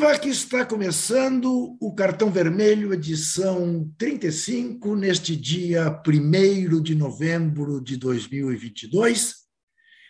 [0.00, 7.98] Viva que está começando o Cartão Vermelho, edição 35, neste dia 1 de novembro de
[7.98, 9.34] 2022.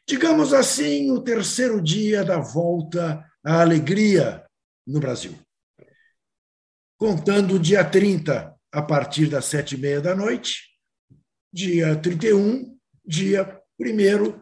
[0.09, 4.47] Digamos assim, o terceiro dia da volta à alegria
[4.87, 5.37] no Brasil.
[6.97, 10.69] Contando o dia 30, a partir das sete e meia da noite,
[11.53, 14.41] dia 31, dia 1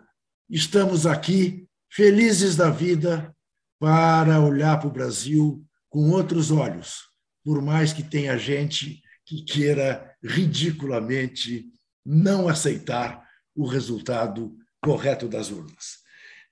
[0.50, 3.34] estamos aqui felizes da vida
[3.78, 7.08] para olhar para o Brasil com outros olhos,
[7.44, 11.66] por mais que tenha gente que queira ridiculamente
[12.04, 13.22] não aceitar
[13.54, 15.98] o resultado correto das urnas.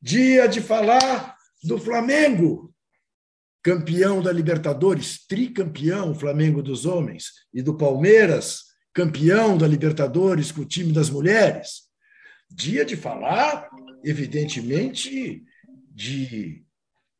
[0.00, 2.74] Dia de falar do Flamengo,
[3.62, 10.66] campeão da Libertadores, tricampeão, Flamengo dos homens, e do Palmeiras, campeão da Libertadores com o
[10.66, 11.86] time das mulheres.
[12.50, 13.68] Dia de falar,
[14.04, 15.42] evidentemente,
[15.90, 16.65] de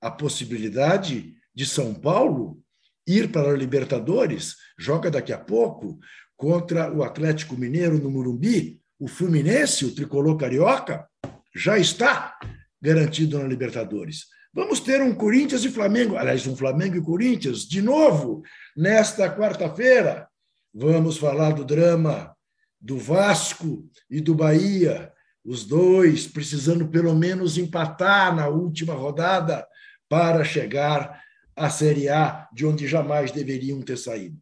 [0.00, 2.62] a possibilidade de São Paulo
[3.06, 5.98] ir para a Libertadores, joga daqui a pouco
[6.36, 11.06] contra o Atlético Mineiro no Murumbi, o Fluminense, o tricolor carioca,
[11.54, 12.36] já está
[12.80, 14.26] garantido na Libertadores.
[14.52, 18.42] Vamos ter um Corinthians e Flamengo, aliás, um Flamengo e Corinthians, de novo,
[18.76, 20.26] nesta quarta-feira.
[20.74, 22.34] Vamos falar do drama
[22.80, 25.12] do Vasco e do Bahia,
[25.44, 29.66] os dois precisando pelo menos empatar na última rodada
[30.08, 31.22] para chegar
[31.54, 34.38] à Série A, de onde jamais deveriam ter saído.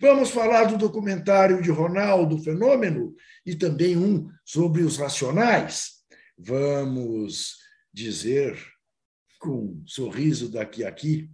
[0.00, 6.02] Vamos falar do documentário de Ronaldo Fenômeno e também um sobre os racionais.
[6.36, 7.56] Vamos
[7.92, 8.56] dizer,
[9.38, 11.30] com um sorriso daqui a aqui,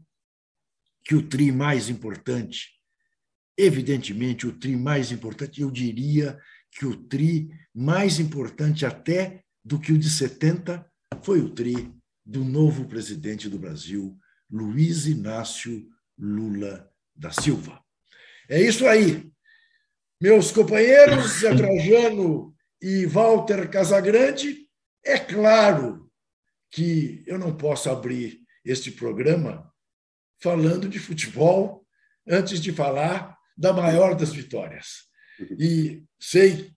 [1.04, 2.68] que o tri mais importante,
[3.56, 6.38] evidentemente, o tri mais importante, eu diria
[6.70, 10.86] que o tri mais importante até do que o de 70
[11.22, 11.90] foi o tri
[12.28, 14.14] do novo presidente do Brasil,
[14.50, 17.82] Luiz Inácio Lula da Silva.
[18.50, 19.32] É isso aí.
[20.20, 24.68] Meus companheiros, Zé Trajano e Walter Casagrande,
[25.02, 26.10] é claro
[26.70, 29.72] que eu não posso abrir este programa
[30.38, 31.86] falando de futebol
[32.28, 35.08] antes de falar da maior das vitórias.
[35.58, 36.72] E sei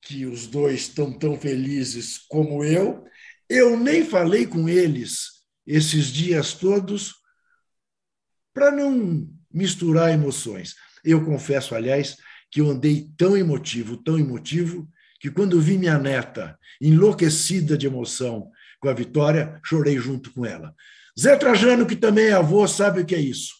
[0.00, 3.04] que os dois estão tão felizes como eu,
[3.48, 7.14] eu nem falei com eles esses dias todos
[8.52, 10.74] para não misturar emoções.
[11.04, 12.16] Eu confesso, aliás,
[12.50, 14.88] que eu andei tão emotivo, tão emotivo,
[15.20, 18.50] que quando vi minha neta enlouquecida de emoção
[18.80, 20.74] com a vitória, chorei junto com ela.
[21.18, 23.54] Zé Trajano, que também é avô, sabe o que é isso.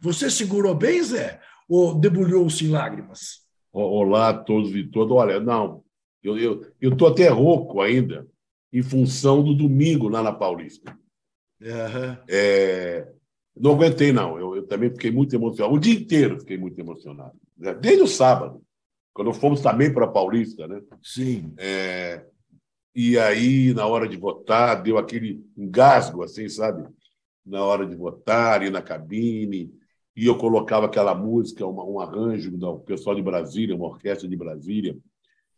[0.00, 1.40] Você segurou bem, Zé?
[1.68, 3.40] Ou debulhou-se em lágrimas?
[3.72, 5.16] Olá a todos e todas.
[5.16, 5.84] Olha, não,
[6.22, 8.26] eu estou até rouco ainda,
[8.72, 10.96] em função do domingo lá na Paulista.
[11.60, 12.16] Uhum.
[12.28, 13.06] É,
[13.56, 14.38] não aguentei, não.
[14.38, 15.74] Eu, eu, também fiquei muito emocionado.
[15.74, 17.34] O dia inteiro fiquei muito emocionado.
[17.80, 18.62] Desde o sábado,
[19.12, 20.80] quando fomos também para a Paulista, né?
[21.02, 21.52] Sim.
[21.58, 22.24] É,
[22.94, 26.88] e aí, na hora de votar, deu aquele engasgo, assim, sabe?
[27.44, 29.72] Na hora de votar, ir na cabine.
[30.16, 34.36] E eu colocava aquela música, uma, um arranjo do pessoal de Brasília, uma orquestra de
[34.36, 34.96] Brasília,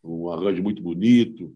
[0.02, 1.54] um arranjo muito bonito.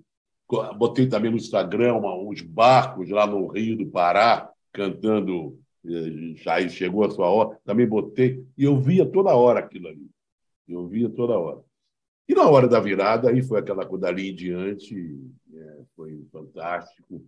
[0.49, 5.59] Botei também no Instagram uns barcos lá no Rio do Pará, cantando
[6.37, 7.59] já eh, chegou a sua hora.
[7.65, 10.07] Também botei, e eu via toda hora aquilo ali.
[10.69, 11.62] Eu via toda hora.
[12.29, 15.17] E na hora da virada, aí foi aquela coisa dali em diante,
[15.55, 17.25] é, foi fantástico.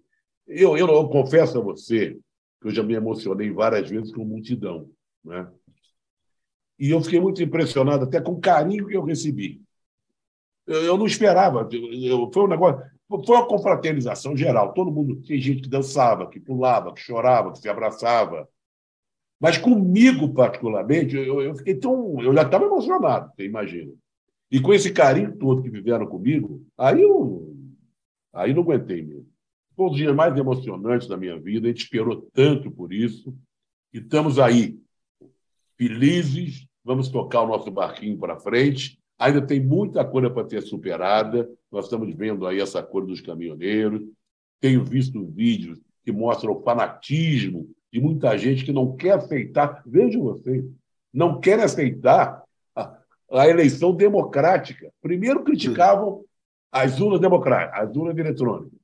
[0.46, 2.18] Eu, eu, eu, confesso a você
[2.60, 4.90] que eu já me emocionei várias vezes com multidão.
[5.24, 5.48] Né?
[6.78, 9.62] E eu fiquei muito impressionado até com o carinho que eu recebi.
[10.66, 11.68] Eu, eu não esperava.
[11.72, 12.84] Eu, foi um negócio.
[13.08, 14.74] Foi uma confraternização geral.
[14.74, 18.46] Todo mundo tinha gente que dançava, que pulava, que chorava, que se abraçava.
[19.40, 22.20] Mas comigo, particularmente, eu, eu fiquei tão.
[22.20, 23.92] Eu já estava emocionado, você imagina.
[24.50, 27.54] E com esse carinho todo que viveram comigo, aí eu
[28.32, 29.26] aí não aguentei mesmo.
[29.74, 31.66] Foi um dos dias mais emocionantes da minha vida.
[31.66, 33.34] A gente esperou tanto por isso.
[33.92, 34.78] E estamos aí,
[35.76, 36.66] felizes.
[36.84, 38.98] Vamos tocar o nosso barquinho para frente.
[39.18, 41.48] Ainda tem muita coisa para ser superada.
[41.70, 44.02] Nós estamos vendo aí essa cor dos caminhoneiros.
[44.60, 49.82] Tenho visto vídeos que mostram o fanatismo de muita gente que não quer aceitar.
[49.86, 50.64] Vejam vocês,
[51.12, 52.42] não quer aceitar
[52.74, 52.98] a,
[53.32, 54.90] a eleição democrática.
[55.00, 56.24] Primeiro criticavam
[56.72, 58.78] as urnas democráticas, as urnas eletrônicas.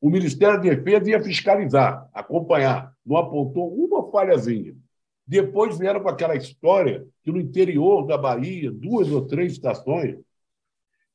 [0.00, 4.74] O Ministério da Defesa ia fiscalizar, acompanhar, não apontou uma falhazinha.
[5.26, 10.16] Depois vieram com aquela história que no interior da Bahia, duas ou três estações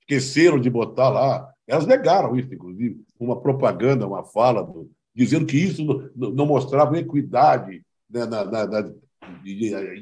[0.07, 1.51] esqueceram de botar lá.
[1.67, 7.83] Elas negaram isso, inclusive, uma propaganda, uma fala, do, dizendo que isso não, mostrava equidade
[8.09, 8.91] né, na, na, na,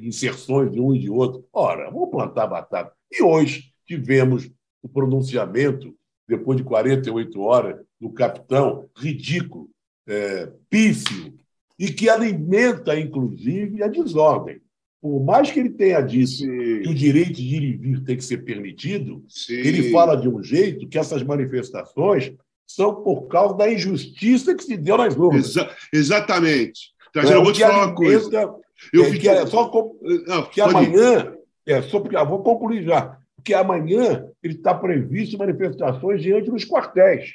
[0.01, 1.45] inserções de um e de outro.
[1.53, 2.91] Ora, vamos plantar batata.
[3.11, 4.50] E hoje tivemos
[4.81, 5.95] o pronunciamento,
[6.27, 9.69] depois de 48 horas, do capitão, ridículo,
[10.05, 11.33] é, pífio,
[11.79, 14.61] e que alimenta, inclusive, a desordem.
[15.03, 16.47] Por mais que ele tenha dito Sim.
[16.81, 19.55] que o direito de ir e vir tem que ser permitido, Sim.
[19.55, 22.33] ele fala de um jeito que essas manifestações
[22.65, 25.47] são por causa da injustiça que se deu nas urnas.
[25.47, 26.94] Exa exatamente.
[27.09, 28.55] Então, é, eu vou te falar uma coisa.
[28.94, 29.29] Eu é, fiquei...
[29.29, 29.69] é, só
[30.25, 31.35] Não, que amanhã,
[31.65, 36.63] é, só porque, ah, vou concluir já, porque amanhã ele está previsto manifestações diante dos
[36.63, 37.29] quartéis,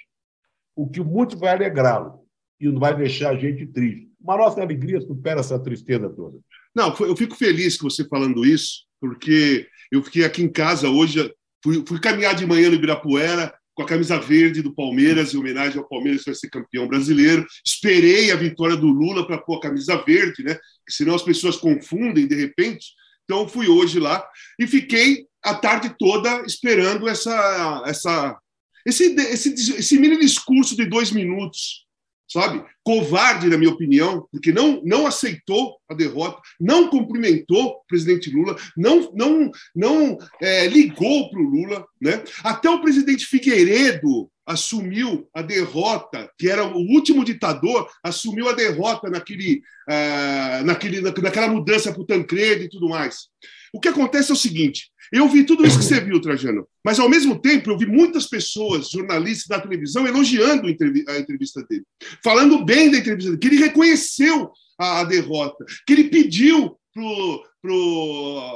[0.75, 2.21] o que muito vai alegrá-lo
[2.59, 4.09] e não vai deixar a gente triste.
[4.19, 6.39] Uma nossa alegria supera essa tristeza toda.
[6.75, 11.33] Não, eu fico feliz com você falando isso, porque eu fiquei aqui em casa hoje,
[11.63, 15.79] fui, fui caminhar de manhã no Ibirapuera com a camisa verde do Palmeiras, em homenagem
[15.79, 17.47] ao Palmeiras que vai ser campeão brasileiro.
[17.65, 20.59] Esperei a vitória do Lula para pôr a camisa verde, né?
[20.89, 22.89] senão as pessoas confundem de repente.
[23.25, 24.27] Então fui hoje lá
[24.59, 28.37] e fiquei a tarde toda esperando essa, essa,
[28.85, 31.87] esse, esse, esse mini discurso de dois minutos
[32.29, 32.63] sabe?
[32.85, 38.57] Covarde, na minha opinião, porque não, não aceitou a derrota, não cumprimentou o presidente Lula,
[38.77, 41.87] não, não, não é, ligou para o Lula.
[42.01, 42.23] Né?
[42.45, 49.11] Até o presidente Figueiredo assumiu a derrota, que era o último ditador, assumiu a derrota
[49.11, 53.29] naquele, uh, naquele, naquela mudança para o Tancredo e tudo mais.
[53.73, 56.99] O que acontece é o seguinte: eu vi tudo isso que você viu, Trajano, mas
[56.99, 61.85] ao mesmo tempo eu vi muitas pessoas, jornalistas da televisão, elogiando a entrevista dele,
[62.23, 66.79] falando bem da entrevista dele, que ele reconheceu a, derrota, que ele pediu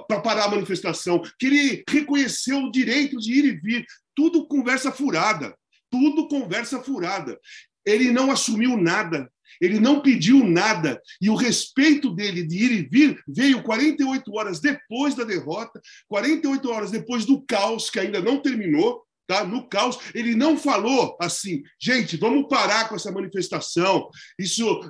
[0.07, 3.87] para parar a manifestação, que ele reconheceu o direito de ir e vir.
[4.15, 5.57] Tudo conversa furada.
[5.91, 7.39] Tudo conversa furada.
[7.85, 9.31] Ele não assumiu nada.
[9.61, 14.61] Ele não pediu nada e o respeito dele de ir e vir veio 48 horas
[14.61, 19.03] depois da derrota, 48 horas depois do caos que ainda não terminou.
[19.27, 19.45] Tá?
[19.45, 24.09] No caos, ele não falou assim, gente, vamos parar com essa manifestação.
[24.39, 24.81] Isso,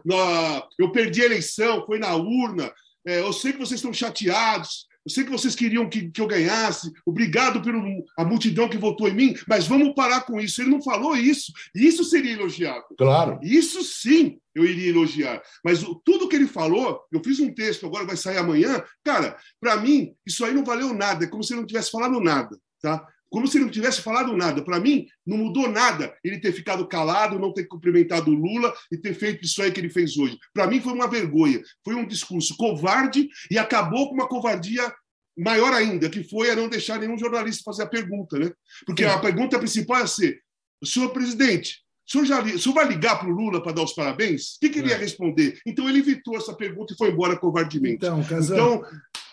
[0.78, 2.72] eu perdi a eleição, foi na urna.
[3.06, 6.26] É, eu sei que vocês estão chateados, eu sei que vocês queriam que, que eu
[6.26, 7.80] ganhasse, obrigado pela
[8.26, 10.62] multidão que votou em mim, mas vamos parar com isso.
[10.62, 11.52] Ele não falou isso.
[11.74, 12.84] Isso seria elogiado.
[12.96, 13.38] Claro.
[13.42, 15.42] Isso sim eu iria elogiar.
[15.64, 18.82] Mas o, tudo que ele falou, eu fiz um texto, agora vai sair amanhã.
[19.04, 21.24] Cara, para mim, isso aí não valeu nada.
[21.24, 22.56] É como se ele não tivesse falado nada.
[22.80, 23.04] Tá?
[23.32, 24.62] Como se ele não tivesse falado nada.
[24.62, 28.98] Para mim, não mudou nada ele ter ficado calado, não ter cumprimentado o Lula e
[28.98, 30.38] ter feito isso aí que ele fez hoje.
[30.52, 31.62] Para mim, foi uma vergonha.
[31.82, 34.92] Foi um discurso covarde e acabou com uma covardia
[35.36, 38.38] maior ainda, que foi a não deixar nenhum jornalista fazer a pergunta.
[38.38, 38.52] Né?
[38.84, 39.08] Porque Sim.
[39.08, 40.38] a pergunta principal é ser:
[40.84, 43.94] senhor presidente, o senhor, já, o senhor vai ligar para o Lula para dar os
[43.94, 44.56] parabéns?
[44.56, 44.98] O que, que ele ia é.
[44.98, 45.58] responder?
[45.66, 47.96] Então ele evitou essa pergunta e foi embora covardemente.
[47.96, 48.84] Então, então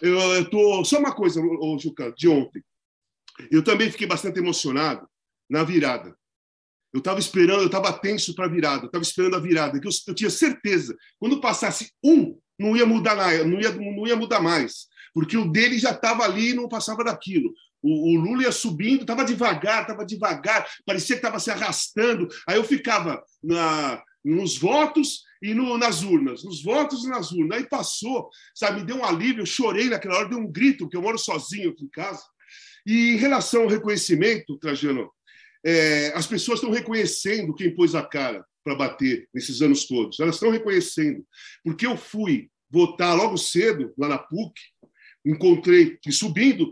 [0.02, 0.86] eu, eu tô.
[0.86, 1.42] Só uma coisa,
[1.78, 2.64] Juca, de ontem.
[3.52, 5.08] Eu também fiquei bastante emocionado
[5.50, 6.16] na virada.
[6.94, 9.92] Eu estava esperando, eu estava tenso para a virada, estava esperando a virada, que eu,
[10.08, 14.42] eu, tinha certeza, quando passasse um, não ia mudar nada, não ia, não ia mudar
[14.42, 17.54] mais, porque o dele já estava ali e não passava daquilo.
[17.82, 22.28] O, o Lula ia subindo, estava devagar, estava devagar, parecia que estava se arrastando.
[22.48, 27.58] Aí eu ficava na, nos votos e no, nas urnas, nos votos e nas urnas.
[27.58, 30.98] Aí passou, sabe, me deu um alívio, eu chorei naquela hora, dei um grito, porque
[30.98, 32.22] eu moro sozinho aqui em casa.
[32.86, 35.10] E em relação ao reconhecimento, Trajano,
[35.66, 40.20] é, as pessoas estão reconhecendo quem pôs a cara para bater nesses anos todos.
[40.20, 41.26] Elas estão reconhecendo.
[41.64, 44.54] Porque eu fui votar logo cedo, lá na PUC,
[45.26, 46.72] encontrei, e subindo,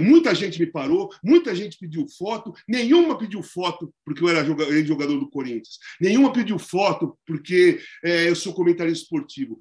[0.00, 5.18] muita gente me parou, muita gente pediu foto, nenhuma pediu foto porque eu era jogador
[5.18, 9.58] do Corinthians, nenhuma pediu foto porque é, eu sou comentarista esportivo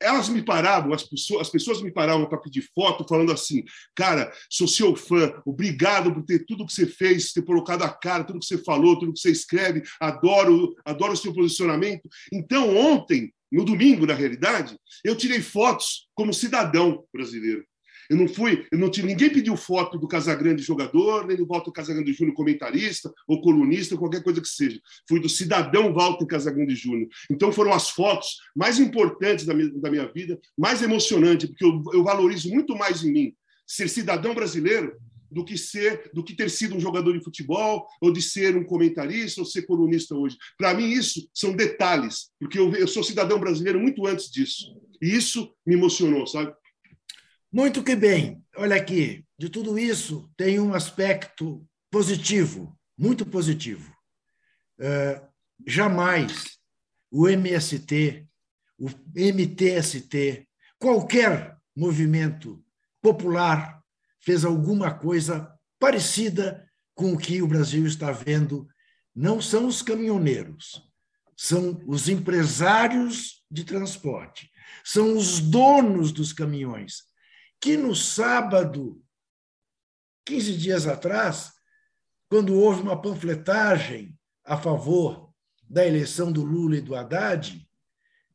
[0.00, 4.32] elas me paravam, as pessoas, as pessoas me paravam para pedir foto, falando assim: cara,
[4.50, 8.40] sou seu fã, obrigado por ter tudo que você fez, ter colocado a cara, tudo
[8.40, 12.08] que você falou, tudo que você escreve, adoro, adoro o seu posicionamento.
[12.32, 17.64] Então, ontem, no domingo, na realidade, eu tirei fotos como cidadão brasileiro.
[18.10, 21.70] Eu não fui, eu não tinha, ninguém pediu foto do Casagrande jogador, nem do Walter
[21.70, 24.80] Casagrande Júnior comentarista ou colunista, qualquer coisa que seja.
[25.08, 27.08] Fui do cidadão Walter Casagrande Júnior.
[27.30, 31.82] Então foram as fotos mais importantes da minha, da minha vida, mais emocionantes, porque eu,
[31.92, 33.34] eu valorizo muito mais em mim
[33.66, 34.96] ser cidadão brasileiro
[35.30, 38.64] do que ser, do que ter sido um jogador de futebol ou de ser um
[38.64, 40.36] comentarista ou ser colunista hoje.
[40.56, 44.76] Para mim isso são detalhes, porque eu, eu sou cidadão brasileiro muito antes disso.
[45.02, 46.54] E isso me emocionou, sabe?
[47.56, 48.44] Muito que bem.
[48.54, 53.96] Olha aqui, de tudo isso tem um aspecto positivo, muito positivo.
[54.78, 55.26] Uh,
[55.66, 56.58] jamais
[57.10, 58.28] o MST,
[58.78, 60.46] o MTST,
[60.78, 62.62] qualquer movimento
[63.00, 63.82] popular
[64.20, 68.68] fez alguma coisa parecida com o que o Brasil está vendo.
[69.14, 70.82] Não são os caminhoneiros,
[71.34, 74.50] são os empresários de transporte,
[74.84, 77.06] são os donos dos caminhões,
[77.60, 79.02] que no sábado,
[80.24, 81.52] 15 dias atrás,
[82.28, 85.32] quando houve uma panfletagem a favor
[85.68, 87.66] da eleição do Lula e do Haddad,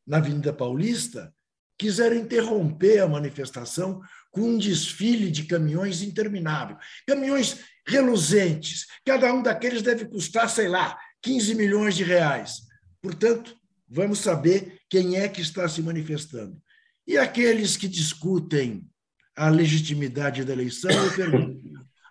[0.06, 1.34] na Avenida Paulista,
[1.78, 6.78] quiseram interromper a manifestação com um desfile de caminhões interminável.
[7.08, 8.86] Caminhões reluzentes.
[9.06, 12.62] Cada um daqueles deve custar, sei lá, 15 milhões de reais.
[13.02, 13.56] Portanto,
[13.90, 16.62] vamos saber quem é que está se manifestando.
[17.08, 18.88] E aqueles que discutem
[19.36, 21.62] a legitimidade da eleição, eu pergunto: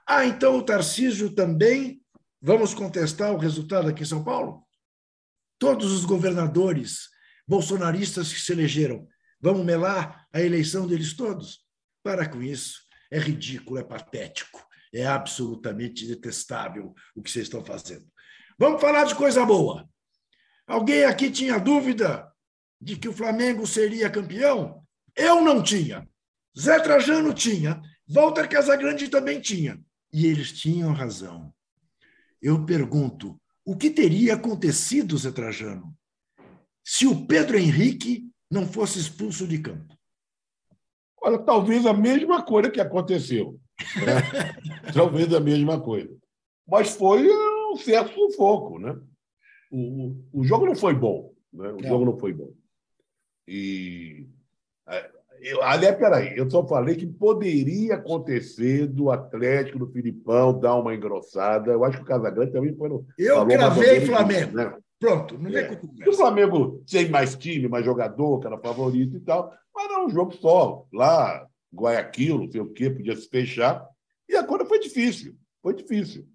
[0.07, 2.03] ah, então o Tarcísio também
[2.41, 4.67] vamos contestar o resultado aqui em São Paulo?
[5.59, 7.09] Todos os governadores
[7.47, 9.07] bolsonaristas que se elegeram,
[9.41, 11.61] vamos melar a eleição deles todos?
[12.03, 12.81] Para com isso.
[13.11, 18.07] É ridículo, é patético, é absolutamente detestável o que vocês estão fazendo.
[18.59, 19.89] Vamos falar de coisa boa.
[20.67, 22.31] Alguém aqui tinha dúvida
[22.81, 24.87] de que o Flamengo seria campeão?
[25.17, 26.09] Eu não tinha.
[26.59, 27.81] Zé Trajano tinha.
[28.09, 29.81] Walter Casagrande também tinha.
[30.13, 31.53] E eles tinham razão.
[32.43, 35.95] Eu pergunto: o que teria acontecido, Zé Trajano,
[36.85, 39.95] se o Pedro Henrique não fosse expulso de campo?
[41.23, 43.61] Olha, talvez a mesma coisa que aconteceu.
[43.97, 44.53] Né?
[44.93, 46.17] talvez a mesma coisa.
[46.67, 48.99] Mas foi um certo sufoco, né?
[49.71, 51.33] O, o jogo não foi bom.
[51.53, 51.71] Né?
[51.73, 52.53] O jogo não foi bom.
[53.47, 54.27] E.
[55.43, 60.95] Eu, aliás, peraí, eu só falei que poderia acontecer do Atlético, do Filipão, dar uma
[60.95, 61.73] engrossada.
[61.73, 63.07] Eu acho que o Casagrande também foi no.
[63.19, 64.57] Eu cravei Flamengo.
[64.57, 64.75] Né?
[64.99, 65.75] Pronto, não vem é.
[65.75, 66.11] com.
[66.11, 70.11] O Flamengo tem mais time, mais jogador, que era favorito e tal, mas era um
[70.11, 70.85] jogo só.
[70.93, 73.87] Lá, Guayaquil, não sei o quê, podia se fechar.
[74.29, 75.35] E agora foi difícil.
[75.63, 76.27] Foi difícil.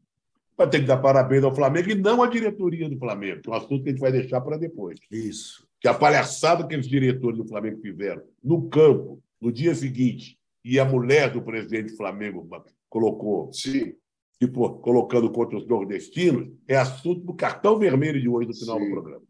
[0.58, 3.52] Vai ter que dar parabéns ao Flamengo e não à diretoria do Flamengo, que é
[3.52, 4.98] um assunto que a gente vai deixar para depois.
[5.12, 5.68] Isso.
[5.86, 10.80] Que a palhaçada que os diretores do Flamengo fizeram no campo, no dia seguinte, e
[10.80, 12.50] a mulher do presidente do Flamengo
[12.90, 13.94] colocou Sim
[14.40, 18.86] tipo, colocando contra os nordestinos, é assunto do cartão vermelho de hoje, no final Sim.
[18.86, 19.24] do programa.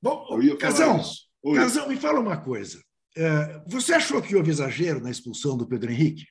[0.00, 0.26] Bom,
[0.58, 1.02] Casão,
[1.54, 2.80] Casão, me fala uma coisa.
[3.16, 6.26] É, você achou que houve exagero na expulsão do Pedro Henrique?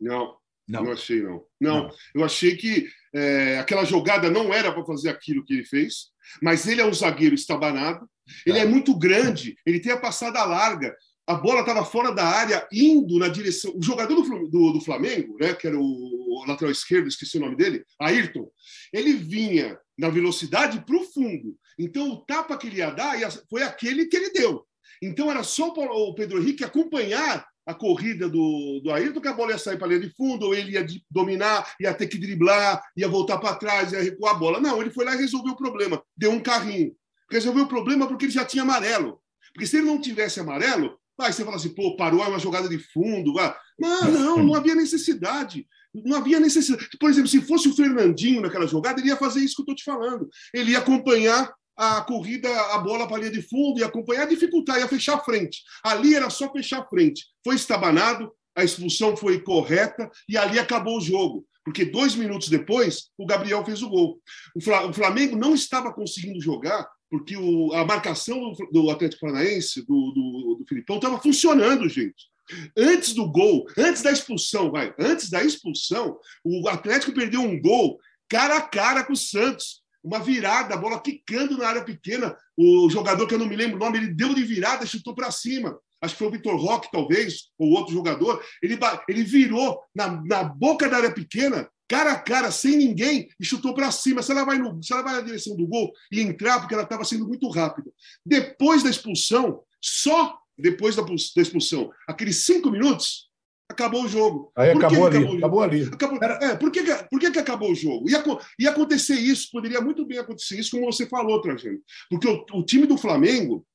[0.00, 0.36] Não,
[0.68, 1.44] não, não achei, não.
[1.60, 1.82] não.
[1.84, 1.90] não.
[2.14, 6.10] eu achei que é, aquela jogada não era para fazer aquilo que ele fez,
[6.42, 8.08] mas ele é um zagueiro estabanado,
[8.46, 10.94] ele é muito grande, ele tem a passada larga,
[11.26, 13.72] a bola estava fora da área, indo na direção.
[13.76, 17.56] O jogador do, do, do, Flamengo, né, que era o lateral esquerdo, esqueci o nome
[17.56, 18.50] dele, Ayrton,
[18.92, 21.56] ele vinha na velocidade para o fundo.
[21.78, 23.16] Então, o tapa que ele ia dar
[23.48, 24.66] foi aquele que ele deu.
[25.00, 29.52] Então, era só o Pedro Henrique acompanhar a corrida do, do Ayrton, que a bola
[29.52, 32.82] ia sair para a linha de fundo, ou ele ia dominar, ia ter que driblar,
[32.96, 34.60] ia voltar para trás, ia recuar a bola.
[34.60, 36.02] Não, ele foi lá e resolveu o problema.
[36.16, 36.94] Deu um carrinho.
[37.32, 39.20] Resolveu o problema porque ele já tinha amarelo.
[39.52, 42.68] Porque se ele não tivesse amarelo, Aí você fala assim, pô, parou, é uma jogada
[42.68, 43.34] de fundo.
[43.78, 45.66] Não, não, não havia necessidade.
[45.94, 46.88] Não havia necessidade.
[46.98, 49.76] Por exemplo, se fosse o Fernandinho naquela jogada, ele ia fazer isso que eu estou
[49.76, 50.28] te falando.
[50.54, 54.78] Ele ia acompanhar a corrida, a bola para a linha de fundo, ia acompanhar, dificultar,
[54.78, 55.62] ia fechar a frente.
[55.84, 57.24] Ali era só fechar a frente.
[57.44, 61.46] Foi estabanado, a expulsão foi correta e ali acabou o jogo.
[61.64, 64.20] Porque dois minutos depois, o Gabriel fez o gol.
[64.56, 70.56] O Flamengo não estava conseguindo jogar porque o, a marcação do, Atlético Paranaense, do, do,
[70.58, 72.32] do Filipão, estava funcionando, gente.
[72.74, 78.00] Antes do gol, antes da expulsão, vai, antes da expulsão, o Atlético perdeu um gol
[78.30, 79.82] cara a cara com o Santos.
[80.02, 82.34] Uma virada, a bola quicando na área pequena.
[82.56, 85.30] O jogador, que eu não me lembro o nome, ele deu de virada, chutou para
[85.30, 85.78] cima.
[86.00, 88.42] Acho que foi o Vitor Roque, talvez, ou outro jogador.
[88.62, 93.44] Ele, ele virou na, na boca da área pequena cara a cara, sem ninguém, e
[93.44, 94.22] chutou para cima.
[94.22, 96.84] Se ela, vai no, se ela vai na direção do gol e entrar, porque ela
[96.84, 97.90] estava sendo muito rápida.
[98.24, 103.30] Depois da expulsão, só depois da, da expulsão, aqueles cinco minutos,
[103.68, 104.52] acabou o jogo.
[104.56, 105.82] Aí por acabou, ali, acabou, acabou ali.
[105.84, 108.08] Acabou, é, por que, por que, que acabou o jogo?
[108.08, 108.22] Ia,
[108.58, 111.80] ia acontecer isso, poderia muito bem acontecer isso, como você falou, Trajano.
[112.08, 113.66] Porque o, o time do Flamengo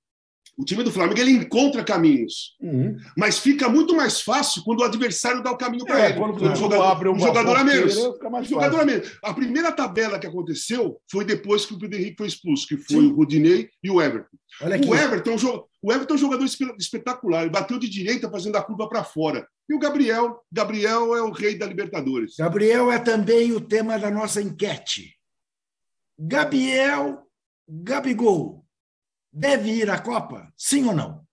[0.58, 2.98] o time do Flamengo ele encontra caminhos, uhum.
[3.16, 6.20] mas fica muito mais fácil quando o adversário dá o caminho para é, ele.
[6.20, 7.94] Quando o jogador, abre um jogador a menos.
[8.44, 9.18] jogador a menos.
[9.24, 13.02] A primeira tabela que aconteceu foi depois que o Pedro Henrique foi expulso, que foi
[13.02, 13.12] Sim.
[13.12, 14.36] o Rudinei e o Everton.
[14.88, 15.36] O Everton,
[15.84, 16.46] o Everton é um jogador
[16.80, 17.42] espetacular.
[17.44, 19.48] Ele bateu de direita fazendo a curva para fora.
[19.70, 22.36] E o Gabriel, Gabriel é o rei da Libertadores.
[22.40, 25.14] Gabriel é também o tema da nossa enquete.
[26.18, 27.22] Gabriel
[27.70, 28.67] Gabigol
[29.32, 30.52] deve ir à Copa?
[30.58, 31.26] Sim ou não?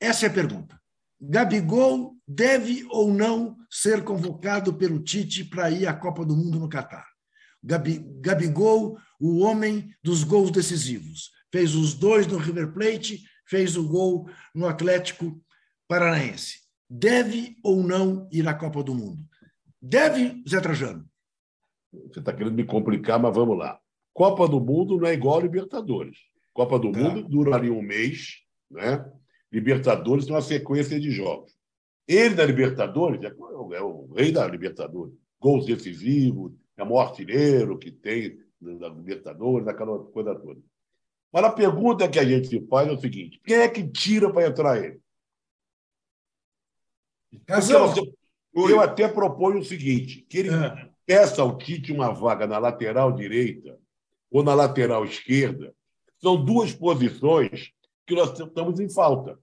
[0.00, 0.80] Essa é a pergunta.
[1.20, 6.68] Gabigol deve ou não ser convocado pelo Tite para ir à Copa do Mundo no
[6.68, 7.06] Catar?
[7.62, 11.30] Gabigol, o homem dos gols decisivos.
[11.50, 15.40] Fez os dois no River Plate, fez o gol no Atlético
[15.88, 16.58] Paranaense.
[16.90, 19.24] Deve ou não ir à Copa do Mundo?
[19.80, 21.08] Deve, Zé Trajano?
[21.92, 23.78] Você está querendo me complicar, mas vamos lá.
[24.12, 26.18] Copa do Mundo não é igual a Libertadores.
[26.54, 26.98] Copa do tá.
[26.98, 28.38] Mundo duraria um mês,
[28.70, 29.04] né?
[29.52, 31.52] Libertadores tem uma sequência de jogos.
[32.06, 33.26] Ele na Libertadores é,
[33.76, 35.12] é o rei da Libertadores.
[35.40, 40.60] Gols decisivos, é o maior artilheiro que tem da Libertadores, aquela coisa toda.
[41.32, 44.32] Mas a pergunta que a gente se faz é o seguinte: quem é que tira
[44.32, 45.00] para entrar ele?
[47.44, 47.92] Casão.
[48.54, 50.88] Eu até proponho o seguinte: que ele é.
[51.04, 53.76] peça ao Tite uma vaga na lateral direita
[54.30, 55.74] ou na lateral esquerda.
[56.24, 57.70] São duas posições
[58.06, 59.38] que nós estamos em falta.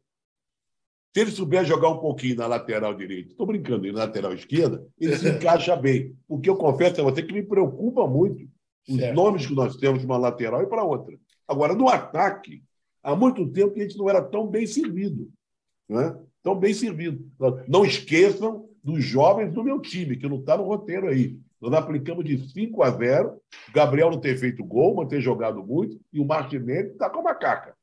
[1.13, 4.83] Se ele souber jogar um pouquinho na lateral direita, estou brincando, e na lateral esquerda,
[4.99, 6.17] ele se encaixa bem.
[6.27, 8.49] O que eu confesso a você que me preocupa muito
[8.89, 9.15] os certo.
[9.15, 11.15] nomes que nós temos de uma lateral e para outra.
[11.47, 12.63] Agora, no ataque,
[13.03, 15.31] há muito tempo que a gente não era tão bem servido.
[15.87, 16.19] Né?
[16.41, 17.29] Tão bem servido.
[17.67, 21.37] Não esqueçam dos jovens do meu time, que não está no roteiro aí.
[21.61, 23.29] Nós aplicamos de 5 a 0.
[23.29, 27.19] O Gabriel não ter feito gol, mas ter jogado muito, e o Martinelli está com
[27.19, 27.75] a macaca.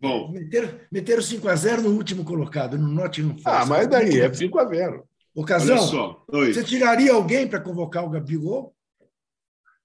[0.00, 0.32] Bom.
[0.32, 3.46] Meteram, meteram 5x0 no último colocado, no Nottingham Forest.
[3.46, 5.02] Ah, mas daí é 5x0.
[5.34, 8.74] Ocasão, você tiraria alguém para convocar o Gabigol?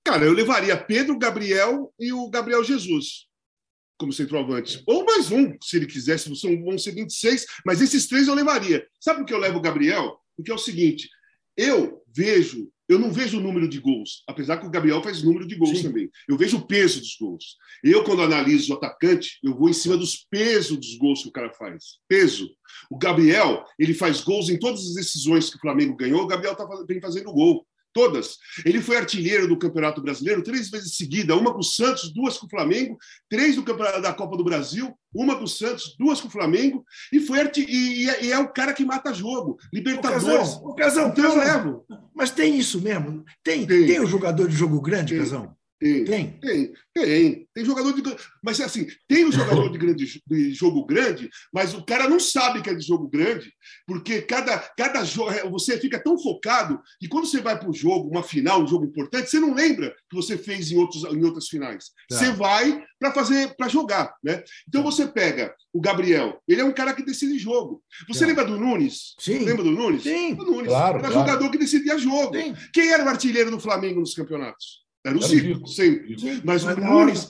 [0.03, 3.27] Cara, eu levaria Pedro, Gabriel e o Gabriel Jesus
[3.97, 4.81] como centroavante.
[4.85, 6.33] Ou mais um, se ele quisesse.
[6.35, 8.87] São, vão ser 26, mas esses três eu levaria.
[8.99, 10.17] Sabe por que eu levo o Gabriel?
[10.35, 11.09] Porque é o seguinte:
[11.55, 15.45] eu vejo eu não vejo o número de gols, apesar que o Gabriel faz número
[15.45, 15.83] de gols Sim.
[15.83, 16.09] também.
[16.27, 17.57] Eu vejo o peso dos gols.
[17.83, 21.31] Eu, quando analiso o atacante, eu vou em cima dos pesos dos gols que o
[21.31, 21.99] cara faz.
[22.07, 22.49] Peso.
[22.89, 26.55] O Gabriel, ele faz gols em todas as decisões que o Flamengo ganhou, o Gabriel
[26.55, 27.66] tá, vem fazendo gol
[27.97, 28.37] todas.
[28.63, 32.45] Ele foi artilheiro do Campeonato Brasileiro três vezes seguida, uma com o Santos, duas com
[32.45, 32.95] o Flamengo,
[33.27, 36.85] três do Campeonato da Copa do Brasil, uma com o Santos, duas com o Flamengo,
[37.11, 37.65] e foi arti...
[37.67, 39.57] e, é, e é o cara que mata jogo.
[39.73, 40.59] Libertadores.
[40.61, 41.85] O Casão, então eu levo.
[42.13, 43.25] Mas tem isso mesmo?
[43.43, 43.87] Tem, tem.
[43.87, 45.17] tem o jogador de jogo grande.
[45.17, 45.56] Casão?
[45.79, 47.47] Tem, tem, tem, tem.
[47.53, 48.01] Tem jogador de.
[48.43, 52.19] Mas assim, tem o um jogador de, grande, de jogo grande, mas o cara não
[52.19, 53.53] sabe que é de jogo grande,
[53.85, 55.31] porque cada, cada jogo.
[55.31, 58.67] É, você fica tão focado que quando você vai para o jogo, uma final, um
[58.67, 61.91] jogo importante, você não lembra que você fez em, outros, em outras finais.
[62.09, 62.17] Tá.
[62.17, 64.15] Você vai para fazer, para jogar.
[64.23, 64.43] Né?
[64.67, 64.89] Então tá.
[64.89, 67.83] você pega o Gabriel, ele é um cara que decide jogo.
[68.07, 68.27] Você tá.
[68.27, 69.13] lembra do Nunes?
[69.19, 69.45] Sim.
[69.45, 70.01] Lembra do Nunes?
[70.01, 70.33] Sim.
[70.33, 71.13] O Nunes claro, era claro.
[71.13, 72.35] jogador que decidia jogo.
[72.35, 72.55] Sim.
[72.73, 74.86] Quem era o artilheiro do Flamengo nos campeonatos?
[75.07, 76.19] Era o Zico, sempre.
[76.19, 77.27] Sim, mas, mas o Nunes.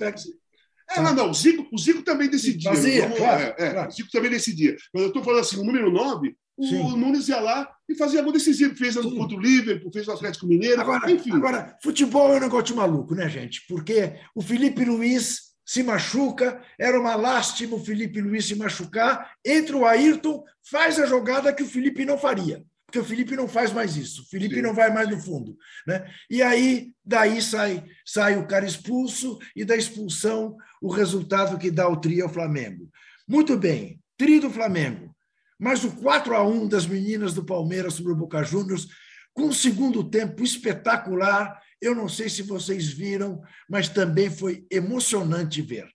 [0.90, 2.72] É, não, não, o Zico, o Zico também decidia.
[2.72, 3.90] Fazia, claro, é, é, claro.
[3.90, 4.76] O Zico também decidia.
[4.94, 8.32] Mas eu estou falando assim, o número 9, o Nunes ia lá e fazia gol
[8.32, 8.76] decisivo.
[8.76, 9.16] Fez Sim.
[9.16, 11.34] contra o Liverpool, fez o Atlético Mineiro, agora, enfim.
[11.34, 13.64] Agora, futebol é um negócio maluco, né, gente?
[13.68, 19.76] Porque o Felipe Luiz se machuca, era uma lástima o Felipe Luiz se machucar, entra
[19.76, 23.74] o Ayrton, faz a jogada que o Felipe não faria porque o Felipe não faz
[23.74, 24.62] mais isso, o Felipe Sim.
[24.62, 25.58] não vai mais no fundo.
[25.86, 26.10] Né?
[26.30, 31.88] E aí, daí sai, sai o cara expulso, e da expulsão, o resultado que dá
[31.90, 32.90] o tri ao Flamengo.
[33.28, 35.14] Muito bem, tri do Flamengo.
[35.60, 38.88] Mas o 4 a 1 das meninas do Palmeiras sobre o Boca Juniors,
[39.34, 45.62] com um segundo tempo espetacular, eu não sei se vocês viram, mas também foi emocionante
[45.62, 45.88] ver.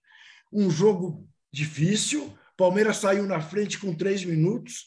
[0.53, 4.85] Um jogo difícil, Palmeiras saiu na frente com três minutos,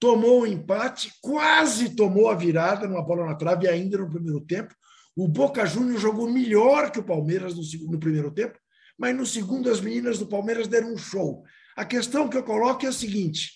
[0.00, 4.74] tomou o empate, quase tomou a virada numa bola na trave ainda no primeiro tempo.
[5.16, 8.58] O Boca Juniors jogou melhor que o Palmeiras no, segundo, no primeiro tempo,
[8.96, 11.42] mas no segundo as meninas do Palmeiras deram um show.
[11.76, 13.52] A questão que eu coloco é a seguinte: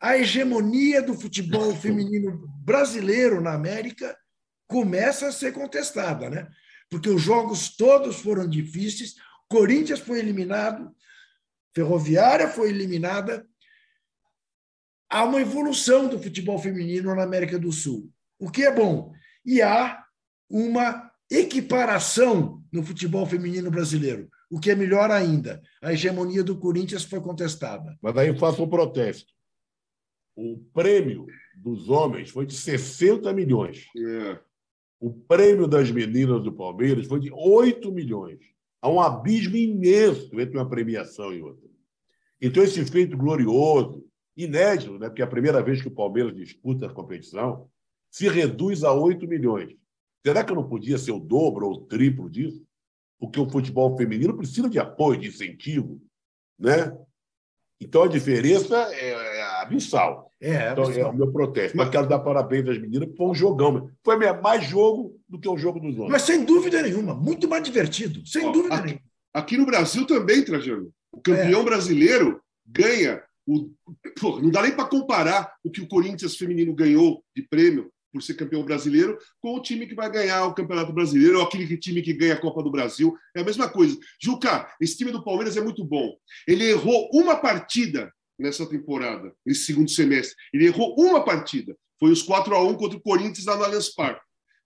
[0.00, 4.16] a hegemonia do futebol feminino brasileiro na América
[4.66, 6.48] começa a ser contestada, né?
[6.90, 9.14] Porque os jogos todos foram difíceis.
[9.48, 10.92] Corinthians foi eliminado,
[11.74, 13.46] Ferroviária foi eliminada,
[15.08, 19.12] há uma evolução do futebol feminino na América do Sul, o que é bom.
[19.44, 20.04] E há
[20.48, 25.62] uma equiparação no futebol feminino brasileiro, o que é melhor ainda.
[25.82, 27.96] A hegemonia do Corinthians foi contestada.
[28.00, 29.32] Mas aí eu faço um protesto.
[30.34, 33.86] O prêmio dos homens foi de 60 milhões.
[33.96, 34.38] É.
[35.00, 38.38] O prêmio das meninas do Palmeiras foi de 8 milhões.
[38.80, 41.68] Há um abismo imenso entre uma premiação e outra.
[42.40, 44.07] Então, esse feito glorioso
[44.38, 45.08] inédito, né?
[45.08, 47.68] porque é a primeira vez que o Palmeiras disputa a competição,
[48.10, 49.74] se reduz a 8 milhões.
[50.24, 52.66] Será que não podia ser o dobro ou o triplo disso?
[53.18, 56.00] porque o futebol feminino precisa de apoio, de incentivo,
[56.58, 56.96] né?
[57.80, 60.32] Então a diferença é, é abissal.
[60.40, 61.76] É, então é o meu protesto.
[61.76, 63.90] Mas quero dar parabéns às meninas, foi um jogão.
[64.04, 66.12] Foi mais jogo do que o jogo dos homens.
[66.12, 69.02] Mas sem dúvida nenhuma, muito mais divertido, sem Ó, dúvida aqui, nenhuma.
[69.34, 70.92] Aqui no Brasil também, Trajano.
[71.12, 71.64] O campeão é.
[71.64, 73.22] brasileiro ganha.
[73.48, 73.72] O...
[74.20, 78.22] Pô, não dá nem para comparar o que o Corinthians feminino ganhou de prêmio por
[78.22, 82.02] ser campeão brasileiro, com o time que vai ganhar o Campeonato Brasileiro, ou aquele time
[82.02, 83.14] que ganha a Copa do Brasil.
[83.34, 83.98] É a mesma coisa.
[84.20, 86.14] Juca, esse time do Palmeiras é muito bom.
[86.46, 90.36] Ele errou uma partida nessa temporada, nesse segundo semestre.
[90.52, 91.76] Ele errou uma partida.
[91.98, 94.20] Foi os 4 a 1 contra o Corinthians lá no Allianz Parque.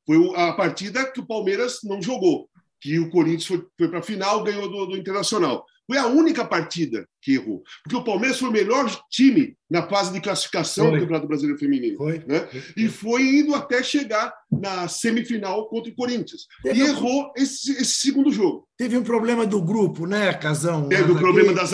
[0.06, 2.48] Foi a partida que o Palmeiras não jogou,
[2.80, 5.64] que o Corinthians foi, foi para a final, ganhou do, do Internacional.
[5.92, 7.62] Foi a única partida que errou.
[7.84, 10.94] Porque o Palmeiras foi o melhor time na fase de classificação foi.
[10.94, 11.98] do Campeonato Brasileiro Feminino.
[11.98, 12.24] Foi.
[12.26, 12.48] Né?
[12.74, 16.46] E foi indo até chegar na semifinal contra o Corinthians.
[16.62, 16.86] Teve e um...
[16.86, 18.66] errou esse, esse, segundo jogo.
[18.78, 20.88] Teve um problema do grupo, né, Casão?
[20.88, 21.72] Teve o um problema das,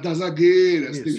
[0.00, 0.98] das zagueiras.
[0.98, 1.18] Isso,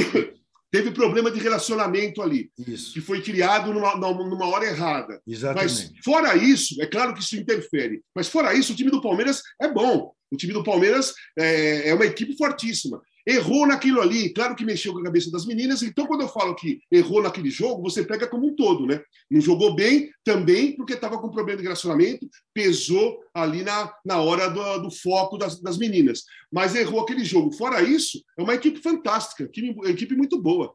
[0.00, 0.37] Isso.
[0.70, 2.92] Teve problema de relacionamento ali, isso.
[2.92, 5.20] que foi criado numa, numa hora errada.
[5.26, 5.92] Exatamente.
[5.94, 9.42] Mas fora isso, é claro que isso interfere, mas fora isso, o time do Palmeiras
[9.60, 10.12] é bom.
[10.30, 13.00] O time do Palmeiras é, é uma equipe fortíssima.
[13.30, 15.82] Errou naquilo ali, claro que mexeu com a cabeça das meninas.
[15.82, 19.02] Então, quando eu falo que errou naquele jogo, você pega como um todo, né?
[19.30, 24.48] Não jogou bem também porque estava com problema de relacionamento, pesou ali na, na hora
[24.48, 26.22] do, do foco das, das meninas.
[26.50, 27.52] Mas errou aquele jogo.
[27.52, 30.74] Fora isso, é uma equipe fantástica, equipe, equipe muito boa.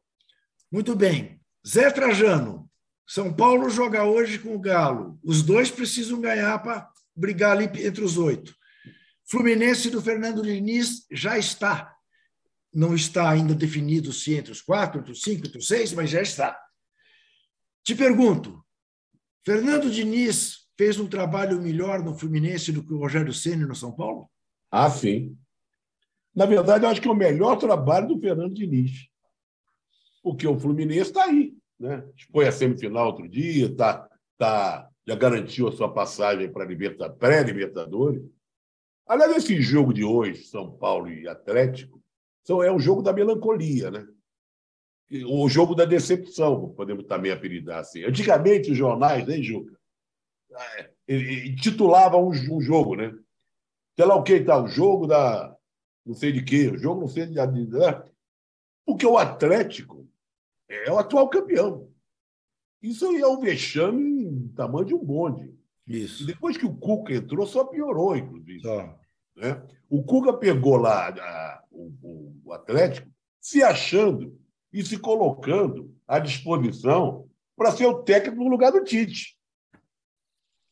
[0.72, 1.40] Muito bem.
[1.68, 2.70] Zé Trajano,
[3.08, 5.18] São Paulo joga hoje com o Galo.
[5.24, 8.54] Os dois precisam ganhar para brigar ali entre os oito.
[9.26, 11.93] Fluminense do Fernando Diniz já está.
[12.74, 16.10] Não está ainda definido se entre os quatro, entre os cinco, entre os seis, mas
[16.10, 16.60] já está.
[17.84, 18.64] Te pergunto,
[19.46, 23.92] Fernando Diniz fez um trabalho melhor no Fluminense do que o Rogério Ceni no São
[23.92, 24.30] Paulo?
[24.72, 25.38] Ah, sim.
[26.36, 29.08] Na verdade, eu acho que é o melhor trabalho do Fernando Diniz.
[30.24, 31.54] Porque o Fluminense está aí.
[31.80, 32.04] Né?
[32.32, 38.24] Foi a semifinal outro dia, tá, tá, já garantiu a sua passagem para a pré-Libertadores.
[39.06, 42.02] Aliás, esse jogo de hoje, São Paulo e Atlético,
[42.48, 44.06] é um jogo da melancolia, né?
[45.28, 48.04] O jogo da decepção, podemos também apelidar assim.
[48.04, 49.78] Antigamente, os jornais, né, Juca?
[51.08, 53.14] É, titulavam um, jogo, né?
[53.96, 55.56] Sei lá o que tal, tá, o jogo da
[56.06, 57.36] não sei de quê, o jogo não sei de.
[57.36, 58.04] Né?
[58.86, 60.08] Porque o Atlético
[60.68, 61.90] é o atual campeão.
[62.82, 65.54] Isso aí é um vexame tamanho de um bonde.
[65.88, 66.24] Isso.
[66.24, 68.62] E depois que o Cuca entrou, só piorou, inclusive.
[68.62, 69.00] Só.
[69.36, 69.62] Né?
[69.90, 74.38] O Cuca pegou lá a, o, o Atlético se achando
[74.72, 79.38] e se colocando à disposição para ser o técnico no lugar do Tite.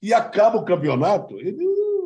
[0.02, 1.64] E acaba o campeonato, ele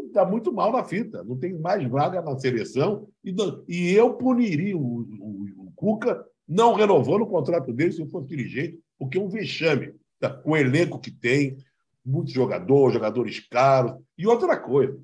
[0.07, 3.07] está muito mal na fita, não tem mais vaga na seleção.
[3.23, 3.33] E,
[3.67, 8.27] e eu puniria o, o, o, Cuca não renovando o contrato dele se eu fosse
[8.27, 10.29] dirigente, porque é um vexame tá?
[10.29, 11.57] com o elenco que tem,
[12.03, 13.95] muitos jogadores, jogadores caros.
[14.17, 14.97] E outra coisa,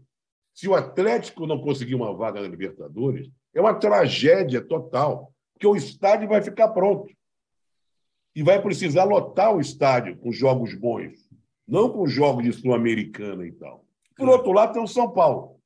[0.54, 5.76] se o Atlético não conseguir uma vaga na Libertadores, é uma tragédia total, porque o
[5.76, 7.12] estádio vai ficar pronto.
[8.36, 11.30] E vai precisar lotar o estádio com jogos bons,
[11.68, 13.86] não com jogos de Sul-Americana e tal.
[14.16, 15.58] Por outro lado, tem o São Paulo.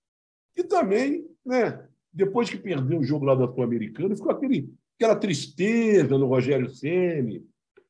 [0.56, 6.18] E também, né, depois que perdeu o jogo lá da Sul-Americana, ficou aquele, aquela tristeza
[6.18, 7.46] no Rogério Ceni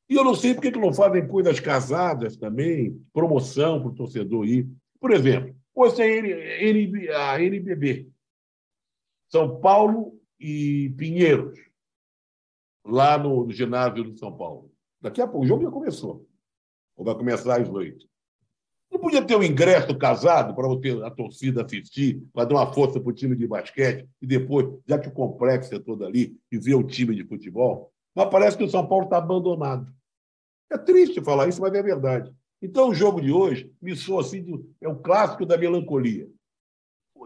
[0.08, 4.46] e eu não sei por que não fazem coisas casadas também, promoção para o torcedor
[4.46, 4.68] ir.
[5.00, 8.10] Por exemplo, você é a NBB,
[9.28, 11.58] São Paulo e Pinheiros,
[12.82, 14.72] lá no, ginásio de São Paulo.
[15.00, 16.26] Daqui a pouco, o jogo já começou.
[16.96, 18.08] Ou vai começar às oito.
[18.90, 23.10] Não podia ter um ingresso casado para a torcida assistir, para dar uma força para
[23.10, 26.76] o time de basquete, e depois, já que o complexo é todo ali, e ver
[26.76, 27.92] o time de futebol.
[28.14, 29.92] Mas parece que o São Paulo está abandonado.
[30.72, 32.34] É triste falar isso, mas é verdade.
[32.62, 36.28] Então, o jogo de hoje me soa assim, é o clássico da melancolia.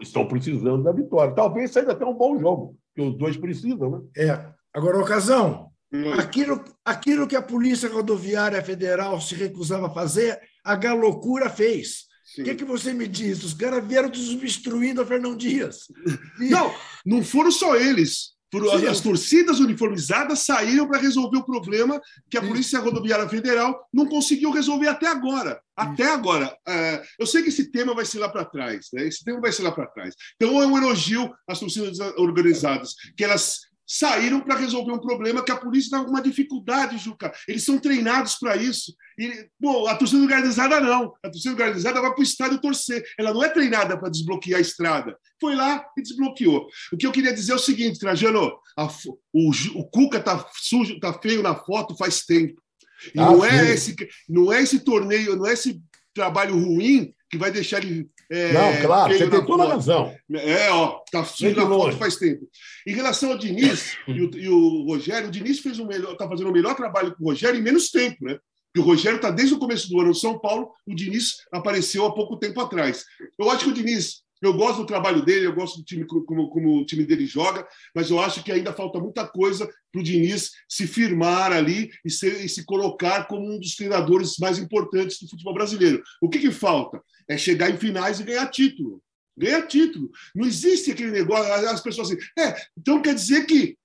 [0.01, 1.33] Estão precisando da vitória.
[1.33, 4.01] Talvez seja até um bom jogo, que os dois precisam, né?
[4.17, 4.51] É.
[4.73, 6.13] Agora, ocasião, hum.
[6.13, 12.09] aquilo, aquilo que a Polícia Rodoviária Federal se recusava a fazer, a Galocura fez.
[12.39, 13.43] O que, que você me diz?
[13.43, 15.87] Os caras vieram desobstruindo a Fernão Dias.
[16.39, 16.49] E...
[16.49, 16.73] Não,
[17.05, 18.33] não foram só eles.
[18.51, 18.87] Sim.
[18.87, 24.51] As torcidas uniformizadas saíram para resolver o problema que a Polícia Rodoviária Federal não conseguiu
[24.51, 25.61] resolver até agora.
[25.75, 26.55] Até agora.
[26.67, 29.07] É, eu sei que esse tema vai ser lá para trás, né?
[29.07, 30.13] Esse tema vai ser lá para trás.
[30.35, 35.51] Então, é um elogio às torcidas organizadas, que elas saíram para resolver um problema que
[35.51, 37.29] a polícia está com uma dificuldade, Juca.
[37.45, 38.95] Eles são treinados para isso.
[39.19, 41.13] E, bom, a torcida organizada não.
[41.21, 43.03] A torcida organizada vai para o estádio torcer.
[43.19, 45.17] Ela não é treinada para desbloquear a estrada.
[45.41, 46.67] Foi lá e desbloqueou.
[46.93, 48.85] O que eu queria dizer é o seguinte, Trajano: a,
[49.33, 52.61] o, o Cuca está sujo, está feio na foto faz tempo.
[53.13, 53.95] E ah, não, é esse,
[54.29, 55.81] não é esse torneio, não é esse
[56.13, 58.09] trabalho ruim que vai deixar ele.
[58.29, 60.13] É, não, claro, você tem toda a razão.
[60.33, 62.47] É, ó, tá sujo na foto faz tempo.
[62.85, 66.27] Em relação ao Diniz e, o, e o Rogério, o Diniz fez um melhor, tá
[66.27, 68.37] fazendo o melhor trabalho com o Rogério em menos tempo, né?
[68.73, 72.05] Porque o Rogério está desde o começo do ano no São Paulo, o Diniz apareceu
[72.05, 73.05] há pouco tempo atrás.
[73.39, 76.49] Eu acho que o Diniz eu gosto do trabalho dele, eu gosto do time como,
[76.49, 80.03] como o time dele joga, mas eu acho que ainda falta muita coisa para o
[80.03, 85.19] Diniz se firmar ali e, ser, e, se colocar como um dos treinadores mais importantes
[85.19, 86.01] do futebol brasileiro.
[86.21, 87.01] O que, que falta?
[87.27, 89.01] É chegar em finais e ganhar título.
[89.37, 90.09] Ganhar título.
[90.35, 93.77] Não existe aquele negócio, as pessoas assim, é, então quer dizer que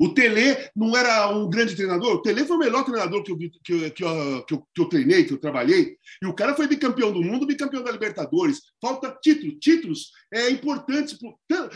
[0.00, 2.14] o Tele não era um grande treinador.
[2.14, 4.80] O Tele foi o melhor treinador que eu, que, eu, que, eu, que, eu, que
[4.80, 5.96] eu treinei, que eu trabalhei.
[6.22, 8.60] E o cara foi bicampeão do mundo, bicampeão da Libertadores.
[8.80, 9.58] Falta título.
[9.58, 11.16] Títulos é importante,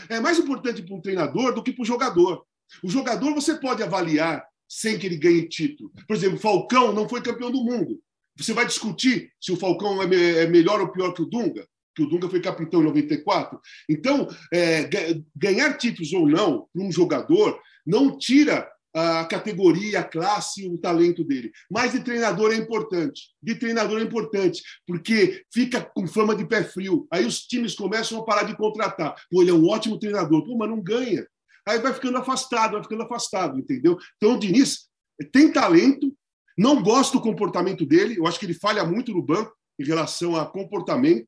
[0.09, 2.43] é mais importante para um treinador do que para o jogador.
[2.83, 5.91] O jogador você pode avaliar sem que ele ganhe título.
[6.07, 7.99] Por exemplo, Falcão não foi campeão do mundo.
[8.37, 11.67] Você vai discutir se o Falcão é, é melhor ou pior que o Dunga?
[11.99, 13.59] Que o Dunga foi capitão em 94.
[13.89, 14.89] Então, é,
[15.35, 21.25] ganhar títulos ou não para um jogador não tira a categoria, a classe, o talento
[21.25, 21.51] dele.
[21.69, 23.23] Mas de treinador é importante.
[23.43, 27.05] De treinador é importante, porque fica com fama de pé frio.
[27.11, 29.13] Aí os times começam a parar de contratar.
[29.29, 30.45] Pô, ele é um ótimo treinador.
[30.45, 31.27] Pô, mas não ganha.
[31.67, 33.97] Aí vai ficando afastado, vai ficando afastado, entendeu?
[34.15, 34.87] Então o Diniz
[35.33, 36.15] tem talento,
[36.57, 40.35] não gosto do comportamento dele, eu acho que ele falha muito no banco em relação
[40.35, 41.27] a comportamento,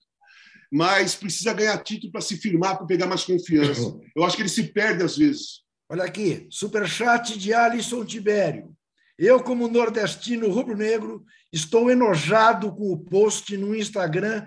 [0.71, 3.99] mas precisa ganhar título para se firmar, para pegar mais confiança.
[4.15, 5.61] Eu acho que ele se perde às vezes.
[5.89, 8.73] Olha aqui, superchat de Alisson Tibério.
[9.19, 14.45] Eu, como nordestino rubro-negro, estou enojado com o post no Instagram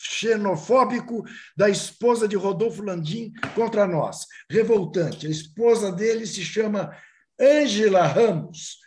[0.00, 1.22] xenofóbico
[1.56, 4.26] da esposa de Rodolfo Landim contra nós.
[4.50, 5.26] Revoltante.
[5.26, 6.90] A esposa dele se chama
[7.40, 8.78] Ângela Ramos.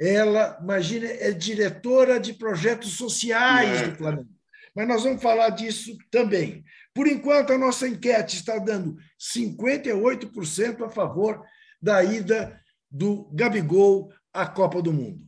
[0.00, 3.88] Ela, imagina, é diretora de projetos sociais é.
[3.88, 4.37] do Flamengo.
[4.78, 6.64] Mas nós vamos falar disso também.
[6.94, 11.42] Por enquanto, a nossa enquete está dando 58% a favor
[11.82, 15.26] da ida do Gabigol à Copa do Mundo.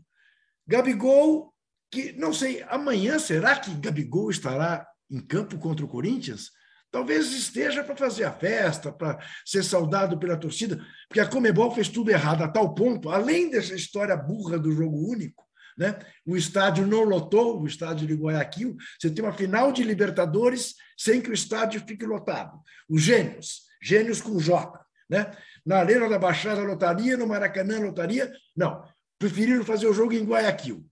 [0.64, 1.52] Gabigol,
[1.90, 6.52] que não sei, amanhã será que Gabigol estará em campo contra o Corinthians?
[6.88, 11.88] Talvez esteja para fazer a festa, para ser saudado pela torcida, porque a Comebol fez
[11.88, 15.49] tudo errado a tal ponto, além dessa história burra do jogo único,
[15.80, 15.98] né?
[16.26, 18.76] O estádio não lotou, o estádio de Guayaquil.
[19.00, 22.60] Você tem uma final de Libertadores sem que o estádio fique lotado.
[22.86, 24.78] Os gênios, gênios com J.
[25.08, 25.34] Né?
[25.64, 28.30] Na Arena da Baixada lotaria, no Maracanã lotaria.
[28.54, 28.86] Não,
[29.18, 30.86] preferiram fazer o jogo em Guayaquil.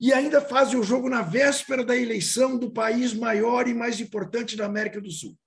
[0.00, 4.56] E ainda fazem o jogo na véspera da eleição do país maior e mais importante
[4.56, 5.38] da América do Sul.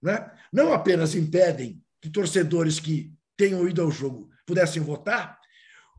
[0.00, 0.30] Né?
[0.52, 5.36] Não apenas impedem que torcedores que tenham ido ao jogo pudessem votar,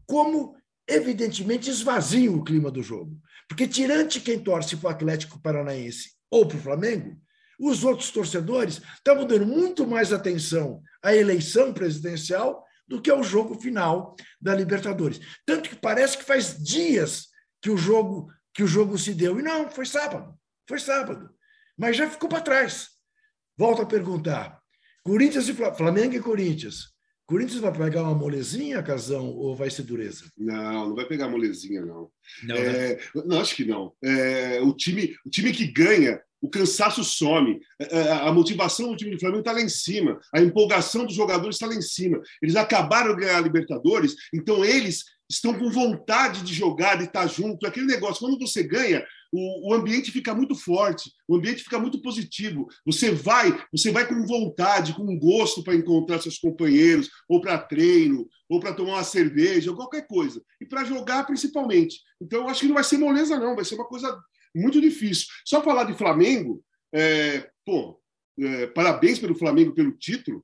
[0.07, 0.57] como
[0.89, 3.19] evidentemente esvaziam o clima do jogo.
[3.47, 7.17] Porque, tirante quem torce para o Atlético Paranaense ou para o Flamengo,
[7.59, 13.59] os outros torcedores estavam dando muito mais atenção à eleição presidencial do que ao jogo
[13.59, 15.19] final da Libertadores.
[15.45, 17.27] Tanto que parece que faz dias
[17.61, 19.39] que o jogo que o jogo se deu.
[19.39, 20.37] E não, foi sábado.
[20.67, 21.29] Foi sábado.
[21.77, 22.89] Mas já ficou para trás.
[23.57, 24.59] Volto a perguntar.
[25.03, 26.93] Corinthians e Flamengo e Corinthians
[27.29, 30.25] Corinthians vai pegar uma molezinha, Casão, ou vai ser dureza?
[30.35, 32.09] Não, não vai pegar molezinha, não.
[32.41, 32.97] Não, é, né?
[33.23, 33.93] não acho que não.
[34.03, 38.97] É, o, time, o time que ganha, o cansaço some, é, é, a motivação do
[38.97, 42.19] time do Flamengo está lá em cima, a empolgação dos jogadores está lá em cima.
[42.41, 47.27] Eles acabaram de ganhar a Libertadores, então eles estão com vontade de jogar, de estar
[47.27, 47.67] junto.
[47.67, 52.01] Aquele negócio, quando você ganha, o, o, ambiente fica muito forte, o ambiente fica muito
[52.01, 52.67] positivo.
[52.85, 58.27] Você vai, você vai com vontade, com gosto para encontrar seus companheiros, ou para treino,
[58.49, 60.41] ou para tomar uma cerveja, ou qualquer coisa.
[60.59, 61.99] E para jogar principalmente.
[62.19, 64.19] Então, eu acho que não vai ser moleza, não, vai ser uma coisa
[64.55, 65.27] muito difícil.
[65.45, 68.01] Só falar de Flamengo, é, pô,
[68.39, 70.43] é, parabéns pelo Flamengo pelo título,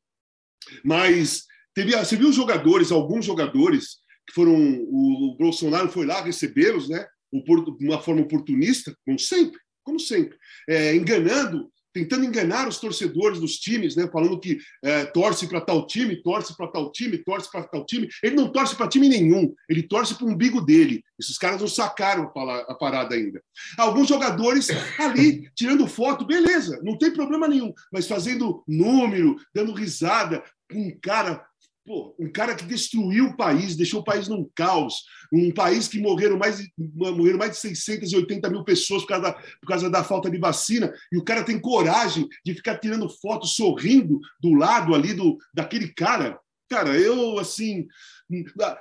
[0.83, 4.55] mas teve, você viu os jogadores, alguns jogadores que foram.
[4.55, 7.05] O Bolsonaro foi lá recebê-los, né?
[7.33, 10.37] de uma forma oportunista, como sempre, como sempre,
[10.69, 15.87] é, enganando, tentando enganar os torcedores dos times, né, falando que é, torce para tal
[15.87, 18.09] time, torce para tal time, torce para tal time.
[18.21, 21.01] Ele não torce para time nenhum, ele torce para o umbigo dele.
[21.17, 22.29] Esses caras não sacaram
[22.67, 23.41] a parada ainda.
[23.77, 24.67] Alguns jogadores
[24.99, 30.99] ali, tirando foto, beleza, não tem problema nenhum, mas fazendo número, dando risada, com um
[31.01, 31.45] cara
[31.85, 35.99] Pô, um cara que destruiu o país, deixou o país num caos, um país que
[35.99, 40.27] morreram mais, morreram mais de 680 mil pessoas por causa, da, por causa da falta
[40.27, 45.13] de vacina, e o cara tem coragem de ficar tirando foto, sorrindo do lado ali
[45.13, 46.39] do, daquele cara.
[46.67, 47.85] Cara, eu, assim.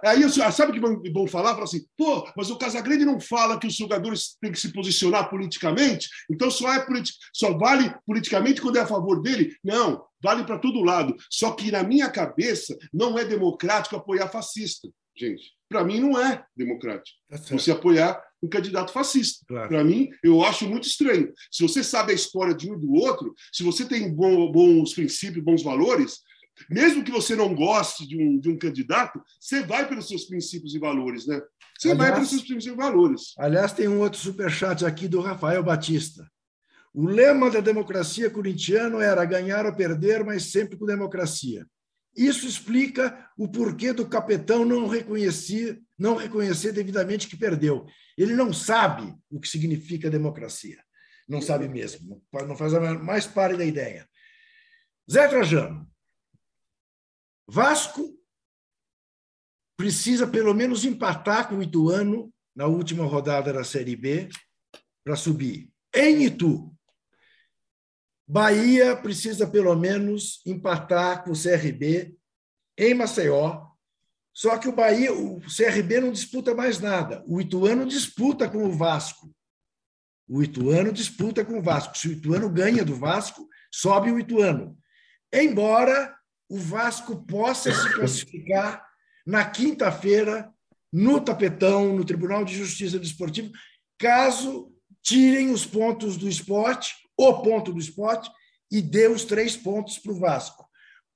[0.02, 1.50] Aí, sabe o que vão, vão falar?
[1.50, 5.28] Falam assim, pô, mas o Casagrande não fala que os jogadores têm que se posicionar
[5.28, 6.86] politicamente, então só, é
[7.32, 9.54] só vale politicamente quando é a favor dele?
[9.62, 11.14] Não, vale para todo lado.
[11.30, 15.52] Só que, na minha cabeça, não é democrático apoiar fascista, gente.
[15.68, 19.44] Para mim, não é democrático tá você apoiar um candidato fascista.
[19.48, 19.68] Claro.
[19.68, 21.32] Para mim, eu acho muito estranho.
[21.50, 25.44] Se você sabe a história de um e do outro, se você tem bons princípios,
[25.44, 26.20] bons valores,
[26.68, 30.74] mesmo que você não goste de um, de um candidato, você vai pelos seus princípios
[30.74, 31.40] e valores, né?
[31.78, 33.34] Você aliás, vai pelos seus princípios e valores.
[33.38, 36.28] Aliás, tem um outro superchat aqui do Rafael Batista.
[36.92, 41.66] O lema da democracia corintiana era ganhar ou perder, mas sempre com democracia.
[42.16, 47.86] Isso explica o porquê do capitão não reconhecer, não reconhecer devidamente que perdeu.
[48.16, 50.78] Ele não sabe o que significa democracia.
[51.28, 52.22] Não sabe mesmo.
[52.46, 54.08] Não faz a mais parte da ideia.
[55.10, 55.86] Zé Trajano,
[57.46, 58.18] Vasco
[59.76, 64.28] precisa pelo menos empatar com o Ituano na última rodada da Série B
[65.04, 65.70] para subir.
[65.94, 66.74] Em Itu,
[68.26, 72.16] Bahia precisa pelo menos empatar com o CRB
[72.78, 73.66] em Maceió.
[74.32, 77.22] Só que o Bahia, o CRB não disputa mais nada.
[77.26, 79.32] O Ituano disputa com o Vasco.
[80.26, 81.96] O Ituano disputa com o Vasco.
[81.96, 84.76] Se o Ituano ganha do Vasco, sobe o Ituano.
[85.32, 86.16] Embora
[86.54, 88.86] o Vasco possa se classificar
[89.26, 90.48] na quinta-feira
[90.92, 93.50] no tapetão, no Tribunal de Justiça Desportivo,
[93.98, 98.30] caso tirem os pontos do esporte, o ponto do esporte,
[98.70, 100.64] e dê os três pontos para o Vasco,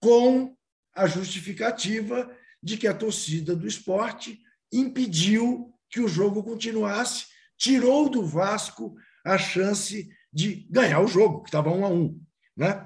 [0.00, 0.56] com
[0.92, 2.28] a justificativa
[2.60, 4.40] de que a torcida do esporte
[4.72, 11.48] impediu que o jogo continuasse, tirou do Vasco a chance de ganhar o jogo, que
[11.48, 12.20] estava um a um.
[12.56, 12.84] Né?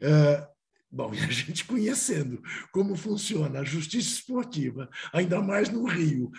[0.00, 0.49] Uh,
[0.90, 6.30] Bom, e a gente conhecendo como funciona a justiça esportiva, ainda mais no Rio,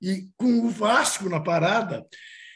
[0.00, 2.06] e com o Vasco na parada,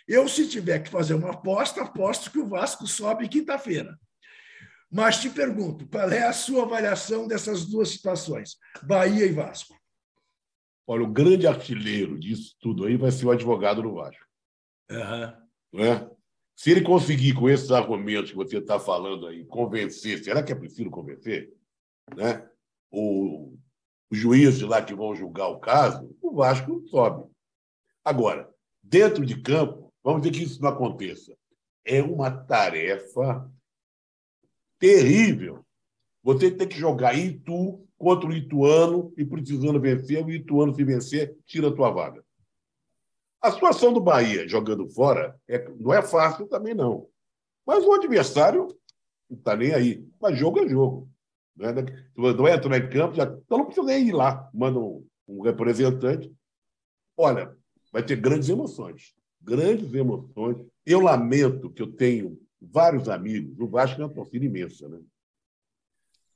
[0.06, 3.98] eu, se tiver que fazer uma aposta, aposto que o Vasco sobe quinta-feira.
[4.90, 9.76] Mas te pergunto, qual é a sua avaliação dessas duas situações, Bahia e Vasco?
[10.86, 14.24] Olha, o grande artilheiro disso tudo aí vai ser o advogado do Vasco.
[14.90, 15.32] Uhum.
[15.74, 16.10] Não é?
[16.58, 20.56] Se ele conseguir, com esses argumentos que você está falando aí, convencer, será que é
[20.56, 21.54] preciso convencer?
[22.16, 22.44] Né?
[22.90, 23.56] O,
[24.10, 27.30] os juízes lá que vão julgar o caso, o Vasco sobe.
[28.04, 31.32] Agora, dentro de campo, vamos ver que isso não aconteça.
[31.84, 33.48] É uma tarefa
[34.80, 35.64] terrível.
[36.24, 41.38] Você tem que jogar Itu contra o Ituano e precisando vencer, o Ituano, se vencer,
[41.46, 42.24] tira a tua vaga.
[43.40, 47.06] A situação do Bahia jogando fora é, não é fácil também, não.
[47.66, 48.68] Mas o adversário
[49.30, 50.04] não está nem aí.
[50.20, 51.08] Mas jogo é jogo.
[51.56, 54.48] Não, é, não entra em campo, já, então não precisa nem ir lá.
[54.52, 56.32] Manda um, um representante.
[57.16, 57.54] Olha,
[57.92, 59.14] vai ter grandes emoções.
[59.40, 60.64] Grandes emoções.
[60.84, 63.58] Eu lamento que eu tenho vários amigos.
[63.58, 64.98] O Vasco é uma torcida imensa, né?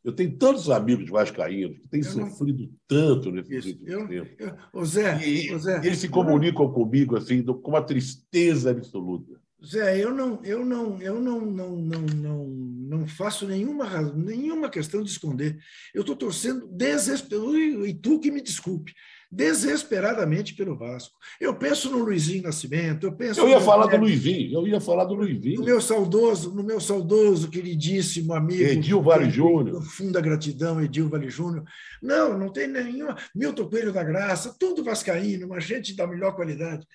[0.04, 2.70] Eu tenho tantos amigos vascaínos que têm eu sofrido não...
[2.88, 3.78] tanto nesse Isso.
[3.84, 4.30] eu, tempo.
[4.38, 6.72] Eu, o Zé, e, Zé, eles se comunicam não...
[6.72, 9.40] comigo assim com uma tristeza absoluta.
[9.64, 15.02] Zé, eu não, eu não, eu não, não, não, não, não faço nenhuma nenhuma questão
[15.02, 15.56] de esconder.
[15.94, 18.92] Eu estou torcendo desesperado e tu que me desculpe
[19.33, 21.16] desesperadamente pelo Vasco.
[21.40, 23.40] Eu penso no Luizinho Nascimento, eu penso.
[23.40, 25.61] Eu ia falar do Luizinho, eu ia falar do Luizinho.
[25.61, 28.62] No meu saudoso, no meu saudoso, queridíssimo amigo.
[28.62, 29.81] Edil Vale Júnior.
[29.81, 31.64] Profunda gratidão, Edil Vale Júnior.
[32.03, 33.16] Não, não tem nenhuma.
[33.35, 36.87] Milton Coelho da Graça, tudo Vascaíno, uma gente da melhor qualidade.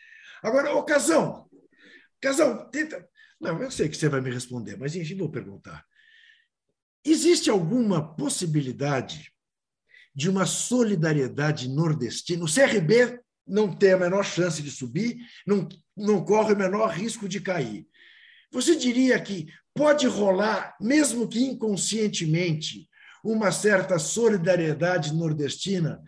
[0.43, 1.47] Agora, ô Casão,
[2.21, 3.03] Casão, tenta.
[3.41, 5.83] Não, eu sei que você vai me responder, mas enfim, vou perguntar.
[7.03, 9.31] Existe alguma possibilidade
[10.17, 12.43] de uma solidariedade nordestina.
[12.43, 17.29] O CRB não tem a menor chance de subir, não, não corre o menor risco
[17.29, 17.85] de cair.
[18.51, 22.89] Você diria que pode rolar, mesmo que inconscientemente,
[23.23, 26.01] uma certa solidariedade nordestina?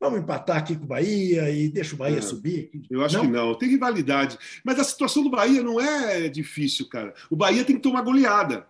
[0.00, 2.70] Vamos empatar aqui com o Bahia e deixa o Bahia é, subir?
[2.90, 3.26] Eu acho não?
[3.26, 4.38] que não, tem rivalidade.
[4.64, 7.12] Mas a situação do Bahia não é difícil, cara.
[7.28, 8.66] O Bahia tem que tomar goleada.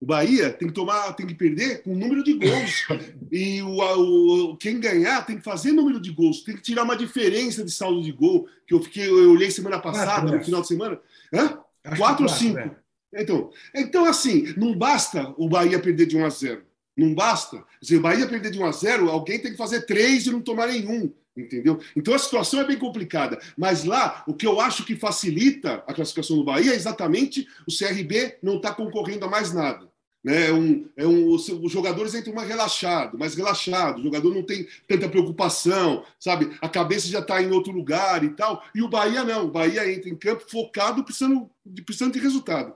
[0.00, 2.86] O Bahia tem que tomar, tem que perder com número de gols.
[3.32, 6.96] e o, o, quem ganhar tem que fazer número de gols, tem que tirar uma
[6.96, 10.68] diferença de saldo de gol, que eu fiquei, eu olhei semana passada, no final de
[10.68, 11.00] semana.
[11.32, 11.58] Hã?
[11.96, 12.58] Quatro ou cinco.
[12.58, 13.22] É.
[13.22, 16.62] Então, então, assim, não basta o Bahia perder de 1 a 0.
[16.96, 17.64] Não basta.
[17.80, 20.40] Se o Bahia perder de 1 a 0, alguém tem que fazer três e não
[20.40, 21.12] tomar nenhum.
[21.36, 21.78] Entendeu?
[21.94, 23.38] Então a situação é bem complicada.
[23.56, 27.76] Mas lá, o que eu acho que facilita a classificação do Bahia é exatamente o
[27.76, 29.86] CRB não tá concorrendo a mais nada.
[30.26, 30.48] Né?
[30.48, 34.00] É um, é um, os, jogadores entram mais relaxados, mais relaxados.
[34.00, 36.50] O jogador não tem tanta preocupação, sabe?
[36.60, 38.60] A cabeça já está em outro lugar e tal.
[38.74, 39.44] E o Bahia não.
[39.44, 41.48] O Bahia entra em campo focado, precisando,
[41.84, 42.74] precisando de resultado.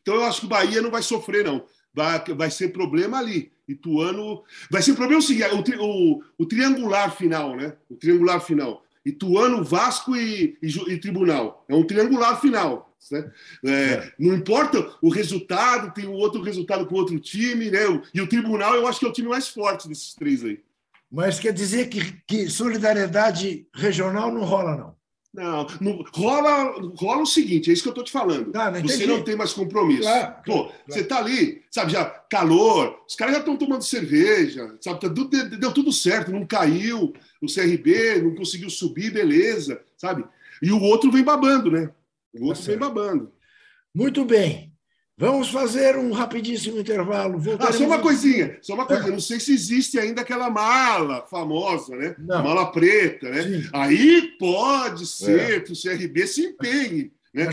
[0.00, 1.66] Então eu acho que o Bahia não vai sofrer, não.
[1.92, 3.50] Vai, vai ser problema ali.
[3.72, 4.42] Ituano.
[4.70, 7.74] Vai ser problema o seguinte: o, o, o triangular final, né?
[7.88, 8.84] O triangular final.
[9.04, 11.64] Ituano, Vasco e, e, e Tribunal.
[11.68, 12.94] É um triangular final.
[13.10, 13.30] Né?
[13.64, 14.12] É, é.
[14.18, 17.80] Não importa o resultado, tem um outro resultado com outro time, né?
[18.12, 20.60] E o Tribunal eu acho que é o time mais forte desses três aí.
[21.10, 24.99] Mas quer dizer que, que solidariedade regional não rola, não?
[25.32, 28.50] Não, não, rola, rola o seguinte, é isso que eu estou te falando.
[28.52, 30.02] Ah, não você não tem mais compromisso.
[30.02, 30.72] Claro, Pô, claro.
[30.88, 35.28] você está ali, sabe, já calor, os caras já estão tomando cerveja, sabe, tá deu,
[35.28, 40.24] deu tudo certo, não caiu o CRB, não conseguiu subir, beleza, sabe?
[40.60, 41.92] E o outro vem babando, né?
[42.34, 43.32] O outro tá vem babando.
[43.94, 44.69] Muito bem.
[45.20, 47.38] Vamos fazer um rapidíssimo intervalo.
[47.58, 49.10] Ah, só uma coisinha, só uma coisinha.
[49.10, 49.12] É.
[49.12, 52.14] Não sei se existe ainda aquela mala famosa, né?
[52.18, 52.42] Não.
[52.42, 53.42] Mala preta, né?
[53.42, 53.68] Sim.
[53.70, 55.60] Aí pode ser é.
[55.60, 57.12] que o CRB se empenhe.
[57.34, 57.48] Né?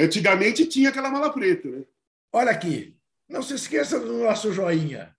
[0.00, 1.84] Antigamente tinha aquela mala preta, né?
[2.32, 2.96] Olha aqui,
[3.28, 5.14] não se esqueça do nosso joinha.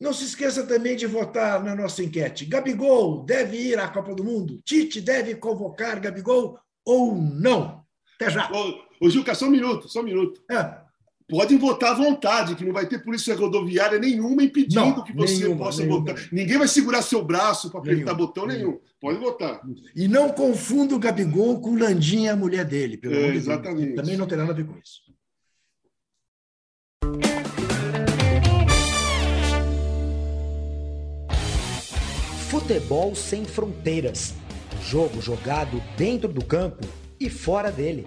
[0.00, 2.46] Não se esqueça também de votar na nossa enquete.
[2.46, 4.58] Gabigol deve ir à Copa do Mundo?
[4.64, 7.84] Tite deve convocar Gabigol ou não?
[8.14, 8.50] Até já.
[8.50, 10.42] Ô, ô Gilca, só um minuto, só um minuto.
[10.50, 10.79] É
[11.30, 15.44] podem votar à vontade, que não vai ter polícia rodoviária nenhuma impedindo não, que você
[15.44, 16.00] nenhuma, possa nenhuma.
[16.00, 16.28] votar.
[16.32, 18.78] Ninguém vai segurar seu braço para apertar botão nenhum.
[19.00, 19.60] Pode votar.
[19.94, 23.86] E não confunda o Gabigol com Landinha, a mulher dele, pelo é, Exatamente.
[23.86, 23.96] Deus.
[23.96, 25.10] Também não tem nada a ver com isso.
[32.50, 34.34] Futebol sem fronteiras.
[34.82, 36.86] Jogo jogado dentro do campo
[37.18, 38.06] e fora dele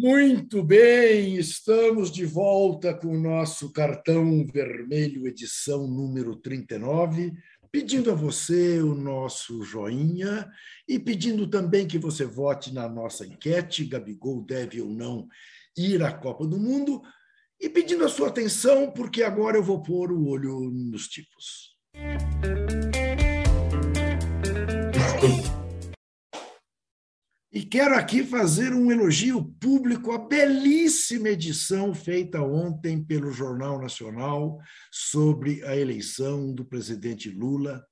[0.00, 7.32] Muito bem, estamos de volta com o nosso cartão vermelho, edição número 39,
[7.72, 10.48] pedindo a você o nosso joinha
[10.86, 15.26] e pedindo também que você vote na nossa enquete: Gabigol deve ou não
[15.76, 17.02] ir à Copa do Mundo?
[17.60, 21.76] E pedindo a sua atenção, porque agora eu vou pôr o olho nos tipos.
[27.50, 34.60] E quero aqui fazer um elogio público à belíssima edição feita ontem pelo Jornal Nacional
[34.92, 37.82] sobre a eleição do presidente Lula.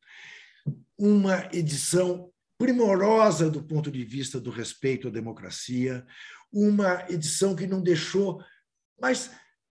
[0.98, 6.04] Uma edição primorosa do ponto de vista do respeito à democracia,
[6.52, 8.42] uma edição que não deixou
[9.00, 9.30] mais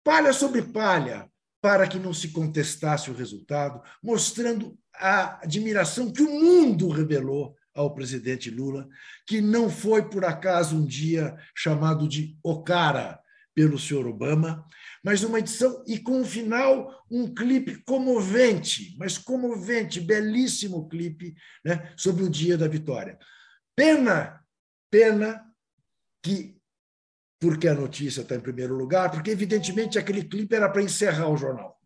[0.02, 6.30] palha sobre palha para que não se contestasse o resultado, mostrando a admiração que o
[6.30, 8.88] mundo revelou ao presidente Lula,
[9.24, 13.20] que não foi por acaso um dia chamado de O Cara
[13.54, 14.64] pelo senhor Obama,
[15.02, 21.92] mas uma edição e com um final um clipe comovente, mas comovente, belíssimo clipe, né,
[21.96, 23.18] sobre o dia da vitória.
[23.74, 24.40] Pena,
[24.90, 25.44] pena
[26.22, 26.56] que
[27.40, 31.36] porque a notícia está em primeiro lugar, porque evidentemente aquele clipe era para encerrar o
[31.36, 31.77] jornal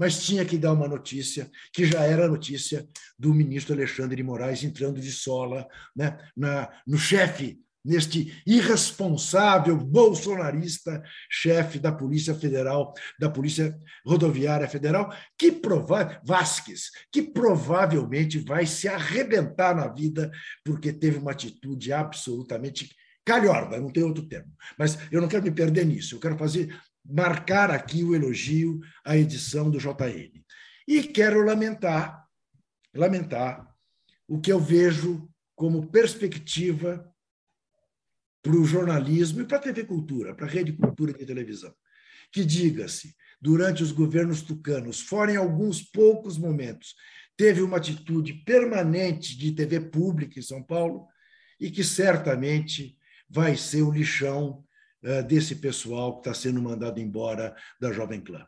[0.00, 2.88] mas tinha que dar uma notícia, que já era notícia
[3.18, 11.02] do ministro Alexandre de Moraes entrando de sola né, na, no chefe, neste irresponsável bolsonarista
[11.30, 18.88] chefe da Polícia Federal, da Polícia Rodoviária Federal, que provável Vasques, que provavelmente vai se
[18.88, 20.30] arrebentar na vida
[20.64, 22.88] porque teve uma atitude absolutamente
[23.22, 24.50] calhorda, não tem outro termo.
[24.78, 26.74] Mas eu não quero me perder nisso, eu quero fazer
[27.04, 30.44] marcar aqui o elogio à edição do JN.
[30.86, 32.26] E quero lamentar,
[32.94, 33.68] lamentar
[34.26, 37.06] o que eu vejo como perspectiva
[38.42, 41.74] para o jornalismo e para a TV Cultura, para a Rede Cultura de televisão.
[42.32, 46.94] Que diga-se, durante os governos tucanos, fora em alguns poucos momentos,
[47.36, 51.06] teve uma atitude permanente de TV pública em São Paulo
[51.58, 52.96] e que certamente
[53.28, 54.64] vai ser o lixão
[55.26, 58.46] desse pessoal que está sendo mandado embora da Jovem Clã.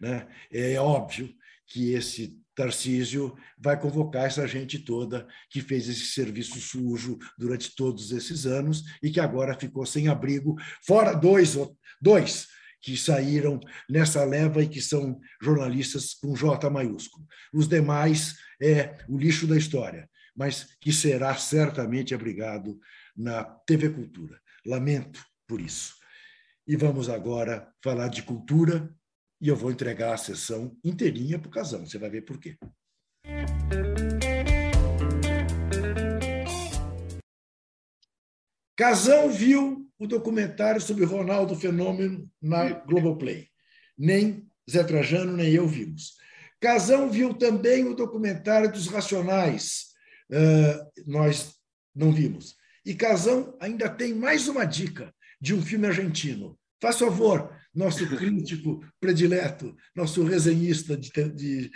[0.00, 0.26] Né?
[0.50, 1.32] É óbvio
[1.66, 8.12] que esse Tarcísio vai convocar essa gente toda que fez esse serviço sujo durante todos
[8.12, 11.56] esses anos e que agora ficou sem abrigo, fora dois,
[12.00, 12.48] dois
[12.82, 17.24] que saíram nessa leva e que são jornalistas com J maiúsculo.
[17.54, 22.78] Os demais é o lixo da história, mas que será certamente abrigado
[23.16, 24.38] na TV Cultura.
[24.66, 25.96] Lamento por isso.
[26.66, 28.90] E vamos agora falar de cultura
[29.38, 31.84] e eu vou entregar a sessão inteirinha para o Casão.
[31.84, 32.56] Você vai ver por quê.
[38.74, 43.48] Casão viu o documentário sobre Ronaldo Fenômeno na Globoplay.
[43.98, 46.16] Nem Zé Trajano, nem eu vimos.
[46.62, 49.88] Casão viu também o documentário dos Racionais.
[50.30, 51.56] Uh, nós
[51.94, 52.56] não vimos.
[52.86, 56.56] E Casão ainda tem mais uma dica de um filme argentino.
[56.80, 61.70] Faz favor, nosso crítico predileto, nosso resenhista de, de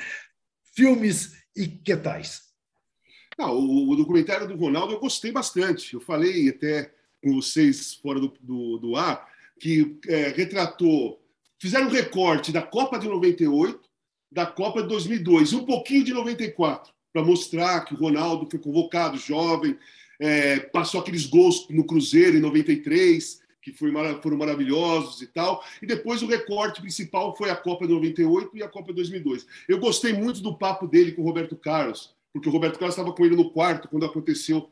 [0.73, 2.43] filmes e que tais.
[3.37, 5.95] O, o, documentário do Ronaldo eu gostei bastante.
[5.95, 9.27] Eu falei até com vocês fora do, do, do ar
[9.59, 11.21] que é, retratou,
[11.59, 13.81] fizeram um recorte da Copa de 98,
[14.31, 19.17] da Copa de 2002, um pouquinho de 94, para mostrar que o Ronaldo foi convocado
[19.17, 19.77] jovem,
[20.21, 23.41] é, passou aqueles gols no Cruzeiro em 93,
[23.73, 25.64] que foram maravilhosos e tal.
[25.83, 29.47] E depois o recorte principal foi a Copa de 98 e a Copa de 2002.
[29.69, 33.12] Eu gostei muito do papo dele com o Roberto Carlos, porque o Roberto Carlos estava
[33.12, 34.71] com ele no quarto quando aconteceu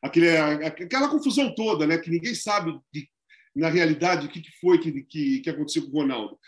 [0.00, 1.98] aquele, aquela confusão toda, né?
[1.98, 3.08] Que ninguém sabe, de,
[3.54, 6.38] na realidade, o que foi que, que, que aconteceu com o Ronaldo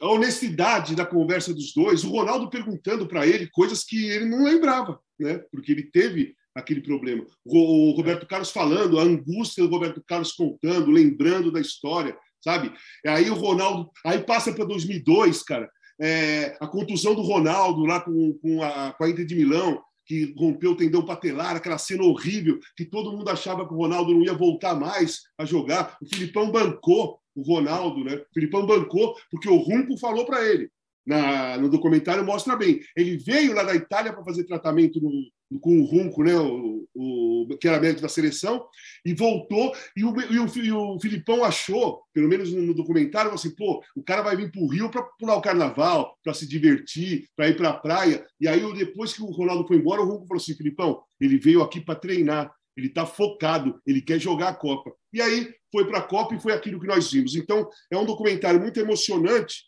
[0.00, 4.44] a honestidade da conversa dos dois, o Ronaldo perguntando para ele coisas que ele não
[4.44, 5.40] lembrava, né?
[5.52, 7.24] Porque ele teve aquele problema.
[7.44, 12.72] O Roberto Carlos falando, a angústia do Roberto Carlos contando, lembrando da história, sabe?
[13.06, 15.68] Aí o Ronaldo, aí passa para 2002, cara,
[16.00, 20.34] é, a contusão do Ronaldo lá com, com, a, com a Inter de Milão, que
[20.36, 24.22] rompeu o tendão patelar, aquela cena horrível, que todo mundo achava que o Ronaldo não
[24.22, 25.96] ia voltar mais a jogar.
[26.02, 28.16] O Filipão bancou o Ronaldo, né?
[28.16, 30.68] O Filipão bancou porque o Rumpo falou para ele.
[31.10, 32.80] Na, no documentário mostra bem.
[32.96, 35.10] Ele veio lá da Itália para fazer tratamento no,
[35.58, 38.64] com o Runco, né, o, o, que era médico da seleção,
[39.04, 43.32] e voltou, e o, e o, e o Filipão achou, pelo menos no, no documentário,
[43.32, 46.46] assim, pô, o cara vai vir para o Rio para pular o carnaval, para se
[46.46, 50.04] divertir, para ir para a praia, e aí depois que o Ronaldo foi embora, o
[50.04, 54.48] Runco falou assim, Filipão, ele veio aqui para treinar, ele está focado, ele quer jogar
[54.48, 54.92] a Copa.
[55.12, 57.34] E aí foi para a Copa e foi aquilo que nós vimos.
[57.34, 59.64] Então, é um documentário muito emocionante,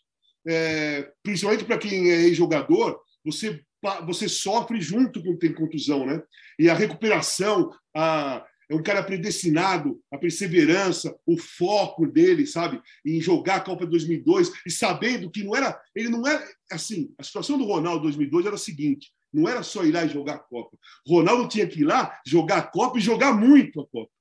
[0.47, 3.63] é, principalmente para quem é jogador, você
[4.05, 6.21] você sofre junto com tem contusão, né?
[6.57, 13.19] E a recuperação, a, é um cara predestinado, a perseverança, o foco dele, sabe, em
[13.19, 17.13] jogar a Copa de 2002 e sabendo que não era, ele não era assim.
[17.17, 20.09] A situação do Ronaldo em 2002 era a seguinte: não era só ir lá e
[20.09, 20.77] jogar a Copa.
[21.05, 24.11] Ronaldo tinha que ir lá jogar a Copa e jogar muito a Copa,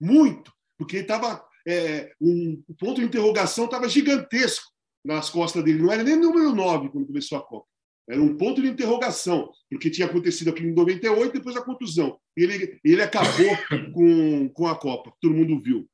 [0.00, 4.73] muito, porque ele estava é, um, o ponto de interrogação estava gigantesco
[5.04, 5.82] nas costas dele.
[5.82, 7.66] Não era nem número 9 quando começou a Copa.
[8.08, 12.18] Era um ponto de interrogação, porque tinha acontecido aquilo em 98, depois a contusão.
[12.36, 13.56] Ele, ele acabou
[13.94, 15.88] com, com a Copa, todo mundo viu.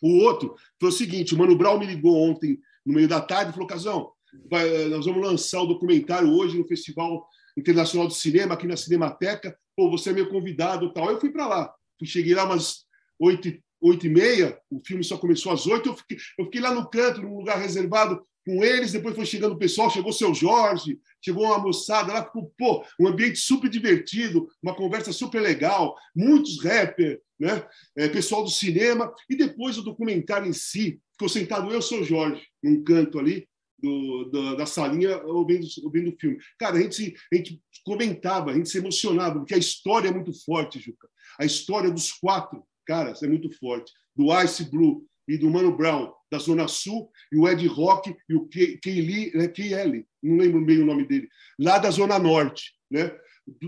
[0.00, 3.50] O outro foi o seguinte: o Mano Brown me ligou ontem, no meio da tarde,
[3.50, 4.12] e falou: Casão,
[4.48, 7.26] vai, nós vamos lançar o documentário hoje no Festival
[7.58, 9.56] Internacional de Cinema, aqui na Cinemateca.
[9.76, 11.10] Pô, você é meu convidado tal.
[11.10, 11.74] Eu fui para lá.
[12.04, 12.84] Cheguei lá umas
[13.18, 15.88] oito, oito e meia, o filme só começou às oito.
[15.88, 19.54] Eu fiquei, eu fiquei lá no canto, num lugar reservado, com eles, depois foi chegando
[19.54, 23.68] o pessoal, chegou o seu Jorge, chegou uma moçada lá, ficou, pô, um ambiente super
[23.68, 27.66] divertido, uma conversa super legal, muitos rappers, né?
[27.96, 32.40] É, pessoal do cinema, e depois o documentário em si, ficou sentado eu, seu Jorge,
[32.62, 36.38] num canto ali, do, do, da salinha ouvindo, ouvindo o filme.
[36.56, 40.32] Cara, a gente, a gente comentava, a gente se emocionava, porque a história é muito
[40.44, 41.08] forte, Juca.
[41.38, 43.92] A história dos quatro caras é muito forte.
[44.14, 48.34] Do Ice Blue e do Mano Brown, da Zona Sul, e o Ed Rock e
[48.34, 48.48] o
[48.82, 52.74] Kaylee, né, Kaylee, não lembro bem o nome dele, lá da Zona Norte.
[52.90, 53.12] Né?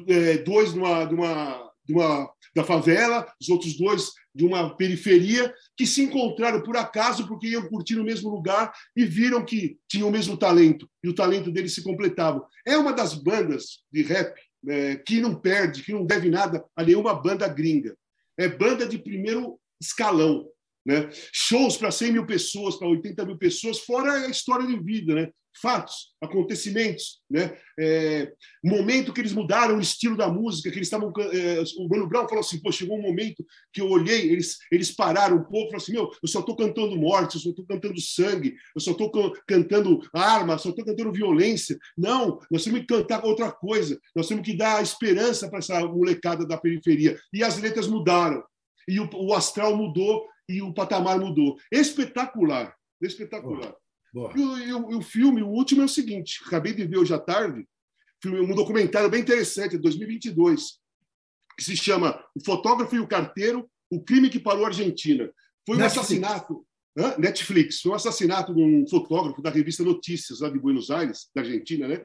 [0.08, 4.76] É, dois de uma, de, uma, de uma, da favela, os outros dois de uma
[4.76, 9.78] periferia, que se encontraram por acaso porque iam curtir no mesmo lugar e viram que
[9.88, 12.46] tinham o mesmo talento, e o talento deles se completava.
[12.66, 16.82] É uma das bandas de rap é, que não perde, que não deve nada a
[16.82, 17.96] nenhuma banda gringa.
[18.36, 20.46] É banda de primeiro escalão.
[20.88, 21.10] Né?
[21.34, 25.28] Shows para 100 mil pessoas, para 80 mil pessoas, fora a história de vida, né?
[25.60, 27.56] fatos, acontecimentos, né?
[27.78, 28.32] É,
[28.62, 31.12] momento que eles mudaram o estilo da música, que eles estavam.
[31.32, 34.90] É, o Mano Brown falou assim: pô, chegou um momento que eu olhei, eles, eles
[34.90, 38.00] pararam um pouco, falaram assim: meu, eu só estou cantando morte, eu só estou cantando
[38.00, 41.76] sangue, eu só estou cantando arma, só estou cantando violência.
[41.96, 46.46] Não, nós temos que cantar outra coisa, nós temos que dar esperança para essa molecada
[46.46, 47.18] da periferia.
[47.32, 48.42] E as letras mudaram,
[48.86, 51.58] e o, o astral mudou, e o patamar mudou.
[51.70, 53.74] Espetacular, espetacular.
[54.12, 54.32] Boa.
[54.34, 56.98] E, o, e, o, e, o, filme, o último, é o seguinte: acabei de ver
[56.98, 57.66] hoje à tarde,
[58.24, 60.78] um documentário bem interessante, de 2022,
[61.56, 65.30] que se chama O Fotógrafo e o Carteiro: O Crime que Parou a Argentina.
[65.66, 66.04] Foi um Netflix.
[66.04, 66.66] assassinato.
[66.96, 67.16] Hã?
[67.18, 67.80] Netflix.
[67.80, 71.86] Foi um assassinato de um fotógrafo da revista Notícias, lá de Buenos Aires, da Argentina,
[71.86, 72.02] né?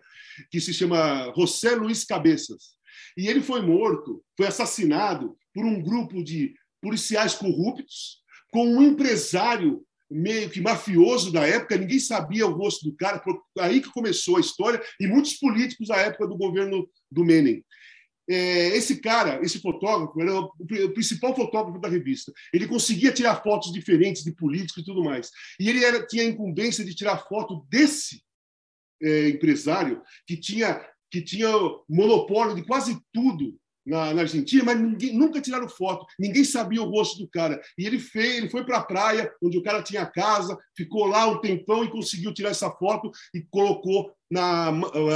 [0.52, 2.76] que se chama José Luiz Cabeças.
[3.18, 8.23] E ele foi morto, foi assassinado por um grupo de policiais corruptos
[8.54, 13.22] com um empresário meio que mafioso da época, ninguém sabia o rosto do cara,
[13.60, 17.66] aí que começou a história, e muitos políticos da época do governo do Menem.
[18.30, 22.32] É, esse cara, esse fotógrafo, era o principal fotógrafo da revista.
[22.54, 25.30] Ele conseguia tirar fotos diferentes de políticos e tudo mais.
[25.60, 28.22] E ele era, tinha a incumbência de tirar foto desse
[29.02, 30.80] é, empresário que tinha,
[31.12, 31.52] que tinha
[31.90, 36.90] monopólio de quase tudo na, na, Argentina, mas ninguém, nunca tiraram foto, ninguém sabia o
[36.90, 37.62] rosto do cara.
[37.78, 41.28] E ele fez, ele foi para a praia, onde o cara tinha casa, ficou lá
[41.28, 44.72] um tempão e conseguiu tirar essa foto e colocou na,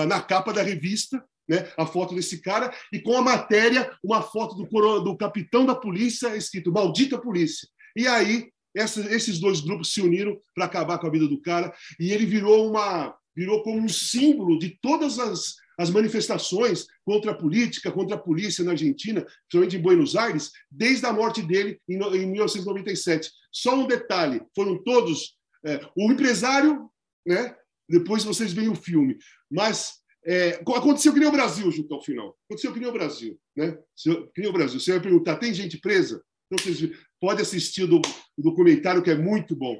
[0.05, 1.23] na capa da revista.
[1.49, 5.73] Né, a foto desse cara e com a matéria uma foto do, do capitão da
[5.73, 7.65] polícia escrito maldita polícia
[7.95, 11.73] e aí essa, esses dois grupos se uniram para acabar com a vida do cara
[11.97, 17.35] e ele virou uma virou como um símbolo de todas as as manifestações contra a
[17.35, 21.97] política, contra a polícia na Argentina, principalmente em Buenos Aires, desde a morte dele em,
[21.97, 23.31] 1997.
[23.51, 25.37] Só um detalhe: foram todos.
[25.65, 26.89] É, o empresário,
[27.25, 27.55] né?
[27.89, 29.17] depois vocês veem o filme,
[29.49, 32.37] mas é, aconteceu que nem o Brasil, junto ao final.
[32.45, 33.39] Aconteceu que nem o Brasil.
[33.55, 33.77] Né?
[33.95, 34.79] Que nem o Brasil.
[34.79, 36.21] Você vai perguntar: tem gente presa?
[36.45, 39.77] Então, vocês podem assistir o, o documentário, que é muito bom.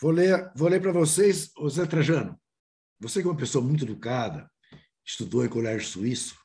[0.00, 2.38] Vou ler, vou ler para vocês, Zé Trajano.
[3.00, 4.48] Você que é uma pessoa muito educada,
[5.08, 6.38] estudou em colégio suíço,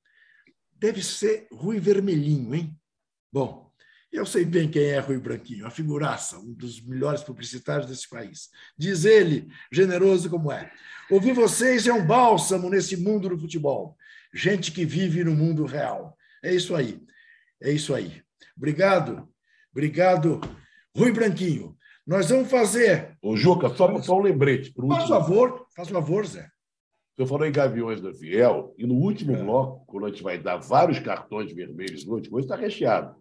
[0.72, 2.76] Deve ser Rui Vermelhinho, hein?
[3.32, 3.70] Bom,
[4.10, 8.48] eu sei bem quem é Rui Branquinho, a figuraça, um dos melhores publicitários desse país.
[8.76, 10.72] Diz ele, generoso como é.
[11.10, 13.96] Ouvir vocês é um bálsamo nesse mundo do futebol.
[14.32, 16.16] Gente que vive no mundo real.
[16.42, 17.02] É isso aí.
[17.60, 18.22] É isso aí.
[18.56, 19.28] Obrigado.
[19.70, 20.40] Obrigado,
[20.96, 21.76] Rui Branquinho.
[22.06, 23.16] Nós vamos fazer.
[23.22, 24.72] Ô, Juca, só, só um lembrete.
[24.88, 26.48] Faz favor, faz favor, Zé.
[27.18, 29.42] Você falou em Gaviões da Fiel, e no último é.
[29.42, 33.16] bloco, quando a gente vai dar vários cartões vermelhos no último, está recheado.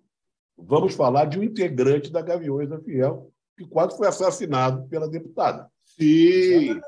[0.56, 5.68] Vamos falar de um integrante da Gaviões da Fiel, que quase foi assassinado pela deputada.
[5.84, 6.80] Sim.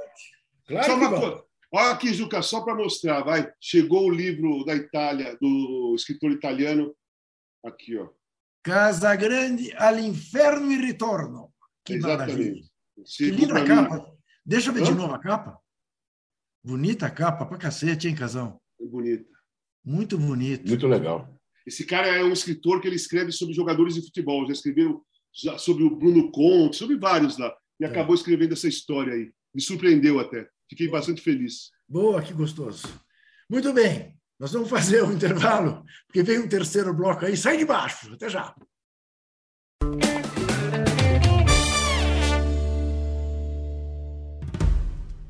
[0.68, 1.44] Claro só uma coisa.
[1.72, 3.52] Olha aqui, Juca, só para mostrar, vai.
[3.60, 6.96] Chegou o livro da Itália, do escritor italiano.
[7.66, 8.08] Aqui, ó.
[8.62, 11.52] Casa Grande all'inferno e ritorno.
[11.84, 12.38] Que Exatamente.
[12.38, 12.64] maravilha.
[13.18, 14.14] Que linda capa.
[14.46, 14.86] Deixa eu ver Hã?
[14.86, 15.60] de novo a capa.
[16.64, 18.60] Bonita a capa pra cacete, hein, Casão?
[18.80, 19.30] Bonita.
[19.84, 20.68] Muito bonito.
[20.68, 21.40] Muito legal.
[21.66, 24.46] Esse cara é um escritor que ele escreve sobre jogadores de futebol.
[24.46, 25.04] Já escreveu
[25.58, 27.54] sobre o Bruno Conte, sobre vários lá.
[27.80, 27.88] E é.
[27.88, 29.32] acabou escrevendo essa história aí.
[29.54, 30.48] Me surpreendeu até.
[30.70, 31.72] Fiquei bastante feliz.
[31.88, 32.88] Boa, que gostoso.
[33.50, 34.16] Muito bem.
[34.40, 37.36] Nós vamos fazer um intervalo, porque vem um terceiro bloco aí.
[37.36, 38.14] Sai de baixo.
[38.14, 38.56] Até já.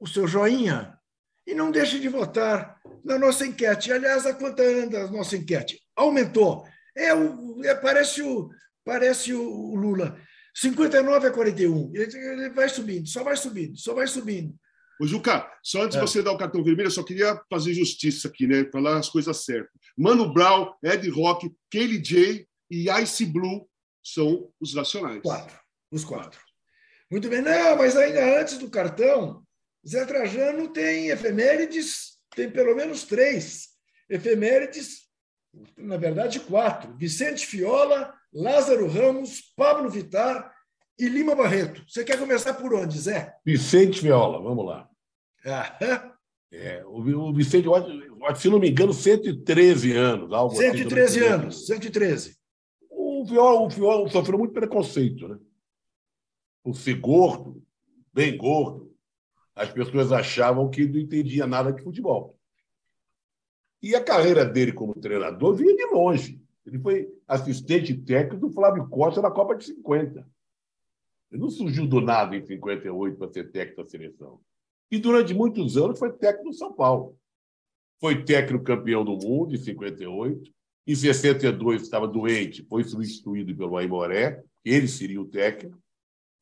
[0.00, 0.98] o seu joinha
[1.46, 3.92] e não deixe de votar na nossa enquete.
[3.92, 5.80] Aliás, a quanto anda a nossa enquete?
[5.94, 6.66] Aumentou.
[6.96, 8.48] É, o, é parece, o,
[8.84, 10.18] parece o Lula.
[10.54, 11.92] 59 a 41.
[11.94, 14.54] Ele, ele vai subindo, só vai subindo, só vai subindo.
[15.00, 16.06] Ô, Juca, só antes de é.
[16.06, 18.68] você dar o cartão vermelho, eu só queria fazer justiça aqui, né?
[18.70, 19.72] Falar as coisas certas.
[19.96, 23.68] Mano Brown, Ed Rock, Kelly J e Ice Blue
[24.02, 25.22] são os racionais.
[25.22, 25.58] Quatro.
[25.90, 26.40] Os quatro.
[27.10, 27.42] Muito bem.
[27.42, 29.42] Não, mas ainda antes do cartão,
[29.86, 33.68] Zé Trajano tem efemérides, tem pelo menos três
[34.08, 35.08] efemérides,
[35.76, 36.96] na verdade, quatro.
[36.96, 40.52] Vicente Fiola, Lázaro Ramos, Pablo Vitar
[40.98, 41.82] e Lima Barreto.
[41.88, 43.34] Você quer começar por onde, Zé?
[43.44, 44.88] Vicente Viola, vamos lá.
[45.44, 46.14] Ah,
[46.52, 47.68] é, o, Vicente,
[48.36, 50.32] se não me engano, 113 anos.
[50.32, 52.36] Algo 113 assim, anos, 113.
[52.90, 55.38] O Viola, o Viola sofreu muito preconceito, né?
[56.62, 57.62] Por ser gordo,
[58.12, 58.89] bem gordo,
[59.54, 62.36] as pessoas achavam que não entendia nada de futebol.
[63.82, 66.42] E a carreira dele como treinador vinha de longe.
[66.66, 70.28] Ele foi assistente técnico do Flávio Costa na Copa de 50.
[71.30, 74.40] Ele não surgiu do nada em 58 para ser técnico da seleção.
[74.90, 77.16] E durante muitos anos foi técnico do São Paulo.
[78.00, 80.52] Foi técnico campeão do mundo em 58.
[80.86, 85.78] Em 62 estava doente, foi substituído pelo Aimoré, ele seria o técnico.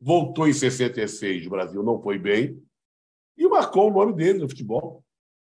[0.00, 2.58] Voltou em 66, o Brasil não foi bem,
[3.38, 5.04] e marcou o nome dele no futebol,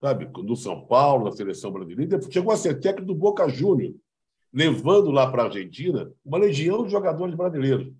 [0.01, 0.27] sabe?
[0.43, 2.19] No São Paulo, na seleção brasileira.
[2.29, 3.93] Chegou a ser técnico do Boca Júnior,
[4.51, 7.93] levando lá para a Argentina uma legião de jogadores brasileiros.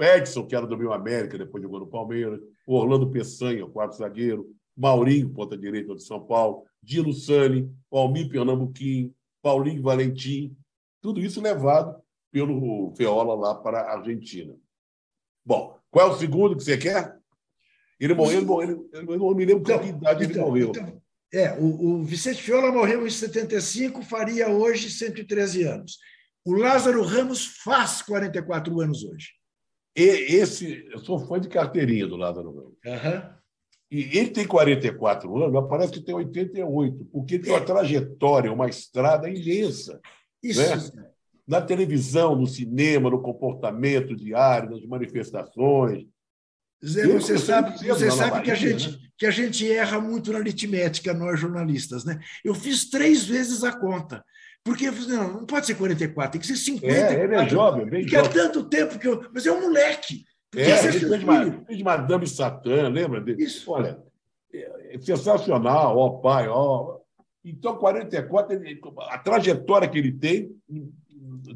[0.00, 5.30] Edson, que era do meu América, depois jogou no Palmeiras, Orlando Peçanha, quarto zagueiro, Maurinho,
[5.30, 9.12] ponta direita de São Paulo, Dino Sani, Almir Pernambuquim,
[9.42, 10.56] Paulinho Valentim,
[11.00, 12.00] tudo isso levado
[12.30, 14.54] pelo Feola lá para a Argentina.
[15.44, 17.17] Bom, qual é o segundo que você quer?
[18.00, 20.68] Ele morreu, ele morreu, eu não me lembro então, que idade então, ele morreu.
[20.70, 25.98] Então, é, o, o Vicente Fiola morreu em 75, faria hoje 113 anos.
[26.44, 29.32] O Lázaro Ramos faz 44 anos hoje.
[29.96, 32.74] E esse, eu sou fã de carteirinha do Lázaro Ramos.
[32.86, 33.38] Uhum.
[33.90, 38.68] E ele tem 44 anos, mas parece que tem 88, porque tem uma trajetória, uma
[38.68, 40.00] estrada imensa.
[40.42, 40.94] Isso.
[40.94, 41.10] Né?
[41.46, 46.04] Na televisão, no cinema, no comportamento diário, nas manifestações,
[46.84, 48.98] Zé, você sabe, você sabe que, a gente, né?
[49.16, 52.04] que a gente erra muito na aritmética, nós jornalistas.
[52.04, 52.18] Né?
[52.44, 54.24] Eu fiz três vezes a conta.
[54.62, 56.86] Porque eu falei, não, não pode ser 44, tem que ser 50.
[56.86, 58.30] É, ele é jovem, bem porque jovem.
[58.30, 59.24] Porque é tanto tempo que eu.
[59.32, 60.24] Mas é um moleque.
[60.54, 63.42] É, é ele fez, uma, fez Madame Satã, lembra dele?
[63.42, 63.70] Isso.
[63.70, 63.98] Olha,
[64.52, 66.98] é, é sensacional, ó pai, ó.
[67.44, 70.54] Então, 44, ele, a trajetória que ele tem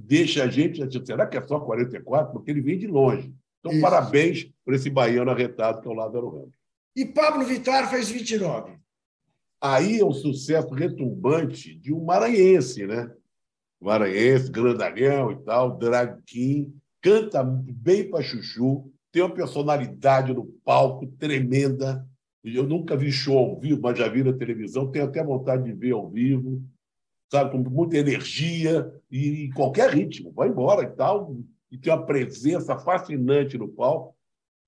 [0.01, 0.81] deixa a gente.
[1.05, 2.33] Será que é só 44?
[2.33, 3.33] Porque ele vem de longe.
[3.63, 3.81] Então, Isso.
[3.81, 6.55] parabéns por esse baiano arretado que é o Lázaro Ramos.
[6.97, 8.77] E Pablo Vittar faz 29.
[9.61, 13.09] Aí é um sucesso retumbante de um maranhense, né?
[13.81, 21.07] Maranhense, grandalhão e tal, drag king, canta bem para chuchu, tem uma personalidade no palco
[21.07, 22.05] tremenda.
[22.43, 25.73] Eu nunca vi show ao vivo, mas já vi na televisão, tenho até vontade de
[25.73, 26.61] ver ao vivo,
[27.31, 31.37] sabe, com muita energia e, e qualquer ritmo, vai embora e tal,
[31.73, 34.15] e tem uma presença fascinante no palco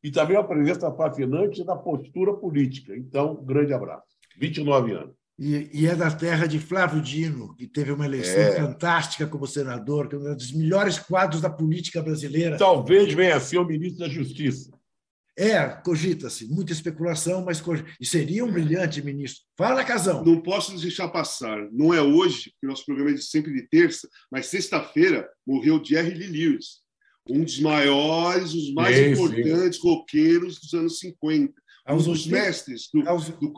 [0.03, 2.97] e também uma presença fascinante na postura política.
[2.97, 4.07] Então, um grande abraço.
[4.39, 5.15] 29 anos.
[5.39, 8.53] E, e, é da terra de Flávio Dino, que teve uma eleição é.
[8.53, 12.57] fantástica como senador, que é um dos melhores quadros da política brasileira.
[12.57, 14.71] Talvez venha a ser o ministro da Justiça.
[15.37, 19.43] É, cogita-se, muita especulação, mas cogita e seria um brilhante ministro.
[19.59, 20.25] Fala, Casão.
[20.25, 21.69] Não posso deixar passar.
[21.73, 26.29] Não é hoje, porque nosso programa é sempre de terça, mas sexta-feira morreu Jerry Lee
[26.29, 26.84] Lewis,
[27.29, 29.89] um dos maiores, os mais sim, importantes sim.
[29.89, 31.53] roqueiros dos anos 50.
[31.53, 33.53] um Aos dos 80 mestres do, aos- do,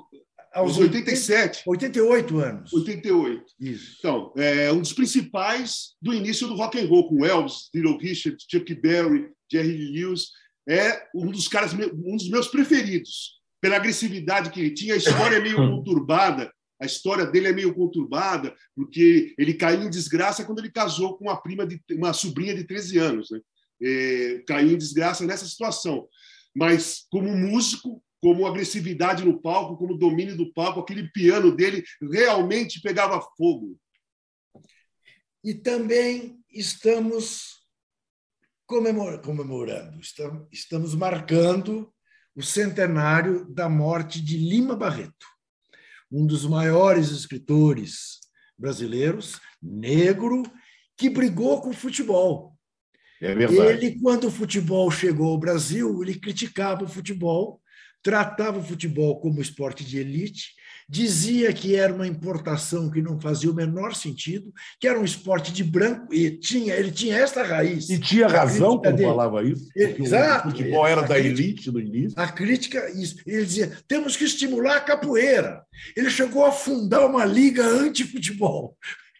[0.52, 2.72] Aos aos 87, 88 anos.
[2.72, 3.44] 88.
[3.60, 3.96] Isso.
[3.98, 8.38] Então, é um dos principais do início do rock and roll, com Elvis, Little Richard,
[8.50, 10.28] Chuck Berry, Jerry Lewis.
[10.68, 14.94] É um dos caras, um dos meus preferidos, pela agressividade que ele tinha.
[14.94, 16.50] A história é meio conturbada.
[16.80, 21.24] A história dele é meio conturbada, porque ele caiu em desgraça quando ele casou com
[21.24, 23.40] uma prima de uma sobrinha de 13 anos, né?
[23.82, 26.08] É, caiu em desgraça nessa situação.
[26.54, 32.80] Mas como músico, como agressividade no palco, como domínio do palco, aquele piano dele realmente
[32.80, 33.78] pegava fogo.
[35.44, 37.60] E também estamos
[38.66, 40.00] comemor- comemorando,
[40.50, 41.92] estamos marcando
[42.34, 45.26] o centenário da morte de Lima Barreto,
[46.10, 48.20] um dos maiores escritores
[48.58, 50.42] brasileiros, negro,
[50.96, 52.55] que brigou com o futebol.
[53.20, 53.84] É verdade.
[53.86, 57.60] Ele, quando o futebol chegou ao Brasil, ele criticava o futebol,
[58.02, 60.50] tratava o futebol como esporte de elite,
[60.88, 65.52] dizia que era uma importação que não fazia o menor sentido, que era um esporte
[65.52, 67.90] de branco, e tinha, ele tinha esta raiz.
[67.90, 69.08] E tinha razão quando dele.
[69.08, 69.66] falava isso.
[69.74, 70.46] Ele- exato.
[70.46, 72.20] O futebol era da crítica- elite no início.
[72.20, 73.16] A crítica, isso.
[73.26, 75.62] Ele dizia: temos que estimular a capoeira.
[75.96, 78.76] Ele chegou a fundar uma liga anti-futebol.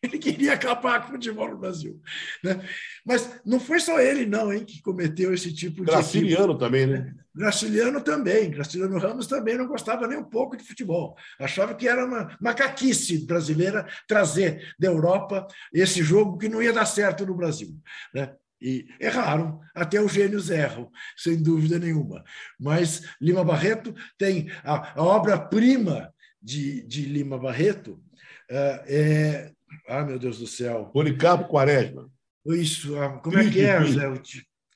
[0.07, 2.01] Ele queria acabar com o futebol no Brasil.
[2.43, 2.61] né?
[3.05, 5.91] Mas não foi só ele, não, hein, que cometeu esse tipo de.
[5.91, 7.15] Graciliano também, né?
[7.35, 8.51] Graciliano também.
[8.51, 11.17] Graciliano Ramos também não gostava nem um pouco de futebol.
[11.39, 16.87] Achava que era uma macaquice brasileira trazer da Europa esse jogo que não ia dar
[16.87, 17.77] certo no Brasil.
[18.15, 18.33] Né?
[18.61, 22.25] E erraram, até os gênios erram, sem dúvida nenhuma.
[22.59, 28.03] Mas Lima Barreto tem a, a obra-prima de, de Lima Barreto.
[28.49, 29.53] eh, é,
[29.89, 30.87] ah, meu Deus do céu!
[30.93, 32.09] Policarpo Quaresma.
[32.47, 34.09] Isso, ah, como é que é, Triste Zé?
[34.09, 34.19] O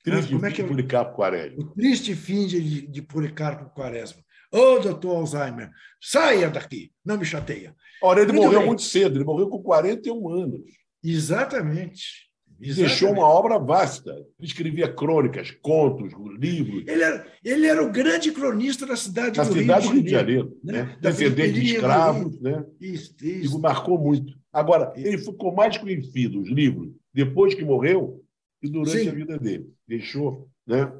[0.02, 1.62] Triste como é que é Policarpo Quaresma.
[1.62, 4.20] o triste fim de, de Policarpo Quaresma.
[4.52, 5.70] Ô, doutor Alzheimer,
[6.00, 7.74] saia daqui, não me chateia.
[8.02, 8.66] Ora, ele Muito morreu bem.
[8.68, 10.60] muito cedo, ele morreu com 41 anos.
[11.04, 12.28] Exatamente.
[12.60, 14.10] E deixou uma obra vasta.
[14.10, 19.44] Ele escrevia crônicas, contos, livros, Ele era, ele era o grande cronista da cidade na
[19.44, 20.58] do cidade do Rio Rio de Janeiro.
[20.62, 20.72] né?
[20.72, 20.98] Né?
[21.00, 22.64] Da Descendente de escravos, né?
[22.80, 23.58] Isso, E isso.
[23.60, 24.38] marcou muito.
[24.52, 28.22] Agora, ele ficou mais conhecido, os livros, depois que morreu
[28.62, 29.08] e durante Sim.
[29.08, 29.72] a vida dele.
[29.86, 30.92] Deixou, né?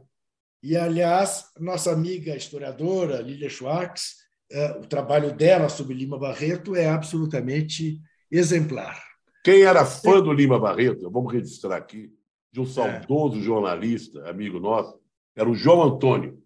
[0.62, 4.16] E, aliás, nossa amiga historiadora, Lilia Schwartz,
[4.50, 9.02] eh, o trabalho dela sobre Lima Barreto é absolutamente exemplar.
[9.42, 12.20] Quem era fã do Lima Barreto, vamos registrar aqui, É.
[12.52, 14.98] de um saudoso jornalista, amigo nosso,
[15.34, 16.38] era o João Antônio.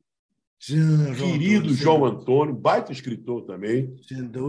[0.60, 3.94] João Querido Antônio, João Antônio, baita escritor também,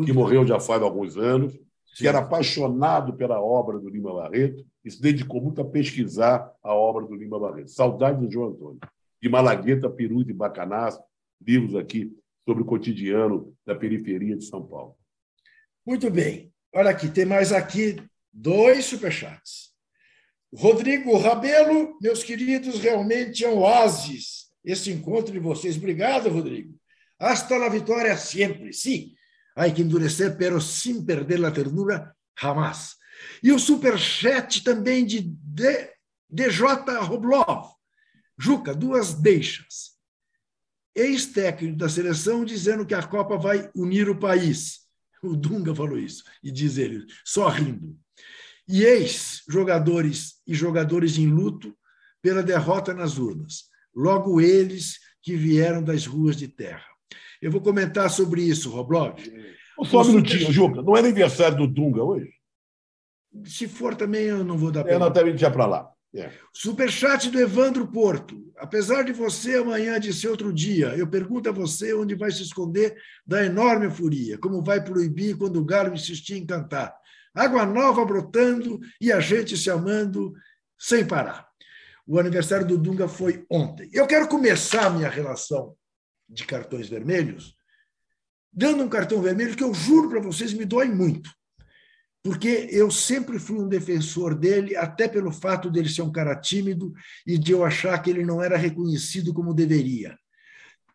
[0.06, 1.58] que morreu já faz alguns anos,
[1.96, 2.08] que Sim.
[2.08, 7.06] era apaixonado pela obra do Lima Barreto e se dedicou muito a pesquisar a obra
[7.08, 7.72] do Lima Barreto.
[7.72, 8.80] Saudade do João Antônio.
[9.22, 11.02] De Malagueta, Peru e Bacanaço,
[11.42, 12.12] livros aqui
[12.44, 14.98] sobre o cotidiano da periferia de São Paulo.
[15.86, 16.52] Muito bem.
[16.74, 17.96] Olha aqui, tem mais aqui
[18.32, 19.74] dois superchats.
[20.54, 25.78] Rodrigo Rabelo, meus queridos, realmente é um oásis esse encontro de vocês.
[25.78, 26.76] Obrigado, Rodrigo.
[27.18, 28.74] Hasta la vitória sempre.
[28.74, 29.14] Sim,
[29.56, 32.98] hay que endurecer, pero sin perder la ternura, jamás.
[33.42, 35.22] E o superchat também de
[36.30, 37.74] DJ Roblov.
[38.38, 39.96] Juca, duas deixas.
[40.94, 44.82] Ex-técnico da seleção dizendo que a Copa vai unir o país.
[45.24, 47.98] O Dunga falou isso, e diz ele, só rindo.
[48.68, 51.76] E ex-jogadores e jogadores em luto
[52.22, 53.66] pela derrota nas urnas.
[53.94, 56.95] Logo eles que vieram das ruas de terra.
[57.46, 59.20] Eu vou comentar sobre isso, Roblov.
[59.84, 60.82] Só um minutinho, Juca.
[60.82, 62.32] Não é aniversário do Dunga hoje?
[63.46, 65.88] Se for também, eu não vou dar É, pela- nós também já para lá.
[66.16, 66.32] É.
[66.52, 68.52] Superchat do Evandro Porto.
[68.58, 72.42] Apesar de você amanhã de ser outro dia, eu pergunto a você onde vai se
[72.42, 72.96] esconder
[73.28, 76.96] da enorme furia, como vai proibir quando o galo insistir em cantar.
[77.36, 80.34] Água nova brotando e a gente se amando
[80.80, 81.46] sem parar.
[82.08, 83.88] O aniversário do Dunga foi ontem.
[83.94, 85.76] Eu quero começar a minha relação
[86.28, 87.56] de cartões vermelhos
[88.52, 91.30] dando um cartão vermelho que eu juro para vocês me dói muito
[92.26, 96.92] porque eu sempre fui um defensor dele, até pelo fato dele ser um cara tímido
[97.24, 100.18] e de eu achar que ele não era reconhecido como deveria.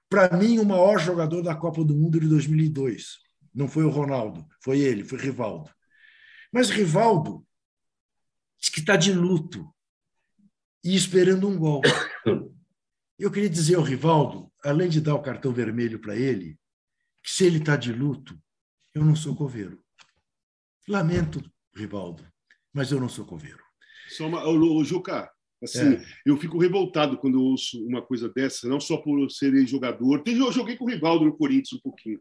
[0.09, 3.18] Para mim, o maior jogador da Copa do Mundo de 2002
[3.55, 5.70] não foi o Ronaldo, foi ele, foi Rivaldo.
[6.53, 7.47] Mas Rivaldo
[8.59, 9.72] diz que está de luto
[10.83, 11.81] e esperando um gol.
[13.21, 16.59] Eu queria dizer ao Rivaldo, além de dar o cartão vermelho para ele,
[17.23, 18.39] que se ele está de luto,
[18.95, 19.79] eu não sou coveiro.
[20.89, 21.43] Lamento,
[21.77, 22.27] Rivaldo,
[22.73, 23.62] mas eu não sou coveiro.
[24.09, 25.31] Só uma, ô, Lu- Juca,
[25.62, 26.03] Assim, É.
[26.25, 30.23] eu fico revoltado quando eu ouço uma coisa dessa, não só por ser jogador.
[30.25, 32.18] Eu joguei com o Rivaldo no Corinthians um pouquinho.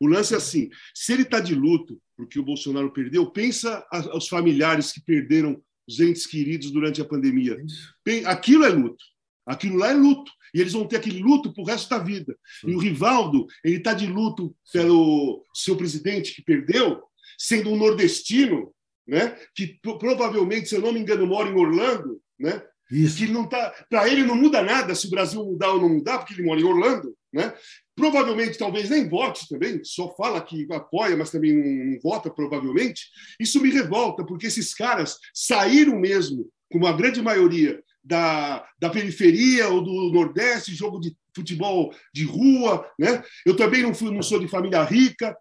[0.00, 4.26] O lance é assim: se ele está de luto porque o Bolsonaro perdeu, pensa aos
[4.26, 7.56] familiares que perderam os entes queridos durante a pandemia.
[8.02, 9.04] Pen- Aquilo é luto.
[9.50, 10.30] Aquilo lá é luto.
[10.54, 12.36] E eles vão ter aquele luto pro resto da vida.
[12.66, 17.00] E o Rivaldo, ele está de luto pelo seu presidente que perdeu,
[17.38, 18.72] sendo um nordestino,
[19.06, 19.36] né?
[19.54, 22.62] que pro- provavelmente, se eu não me engano, mora em Orlando, né?
[22.90, 23.18] Isso.
[23.18, 26.18] que não tá para ele não muda nada se o Brasil mudar ou não mudar
[26.18, 27.54] porque ele mora em Orlando né
[27.94, 33.02] provavelmente talvez nem vote também só fala que apoia mas também não, não vota provavelmente
[33.38, 39.68] isso me revolta porque esses caras saíram mesmo com uma grande maioria da, da periferia
[39.68, 44.38] ou do Nordeste jogo de futebol de rua né eu também não fui não sou
[44.38, 45.36] de família rica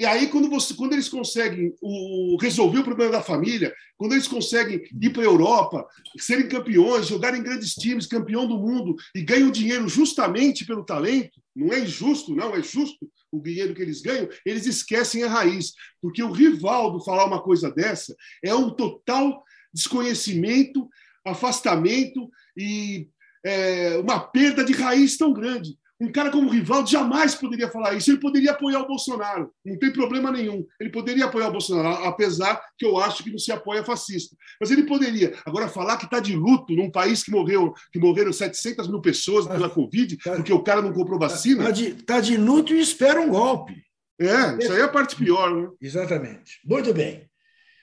[0.00, 4.26] e aí, quando, você, quando eles conseguem o, resolver o problema da família, quando eles
[4.26, 5.86] conseguem ir para a Europa,
[6.18, 11.38] serem campeões, jogarem em grandes times, campeão do mundo, e ganham dinheiro justamente pelo talento,
[11.54, 15.72] não é injusto, não, é justo o dinheiro que eles ganham, eles esquecem a raiz.
[16.00, 20.88] Porque o Rivaldo falar uma coisa dessa é um total desconhecimento,
[21.24, 23.08] afastamento e
[23.44, 25.78] é, uma perda de raiz tão grande.
[26.00, 28.10] Um cara como o Rivaldo jamais poderia falar isso.
[28.10, 30.66] Ele poderia apoiar o Bolsonaro, não tem problema nenhum.
[30.80, 34.34] Ele poderia apoiar o Bolsonaro, apesar que eu acho que não se apoia fascista.
[34.58, 35.36] Mas ele poderia.
[35.44, 39.46] Agora, falar que está de luto num país que, morreu, que morreram 700 mil pessoas
[39.46, 41.64] pela Covid, porque o cara não comprou vacina.
[41.64, 43.74] Está de, tá de luto e espera um golpe.
[44.18, 45.68] É, isso aí é a parte pior, né?
[45.82, 46.60] Exatamente.
[46.64, 47.28] Muito bem.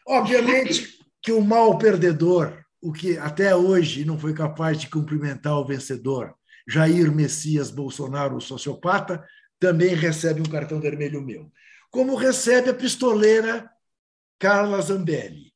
[0.07, 5.65] Obviamente que o mal perdedor, o que até hoje não foi capaz de cumprimentar o
[5.65, 6.35] vencedor,
[6.67, 9.25] Jair Messias Bolsonaro, o sociopata,
[9.59, 11.51] também recebe um cartão vermelho meu.
[11.89, 13.69] Como recebe a pistoleira
[14.39, 15.53] Carla Zambelli,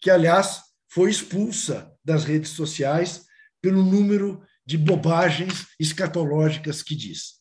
[0.00, 3.26] que, aliás, foi expulsa das redes sociais
[3.60, 7.40] pelo número de bobagens escatológicas que diz.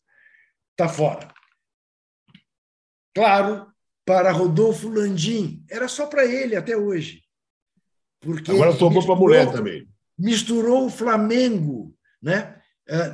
[0.72, 1.34] Está fora.
[3.14, 3.72] Claro,
[4.06, 7.23] para Rodolfo Landim, era só para ele até hoje.
[8.24, 9.88] Porque Agora sobrou para a mulher também.
[10.18, 12.56] Misturou o Flamengo né,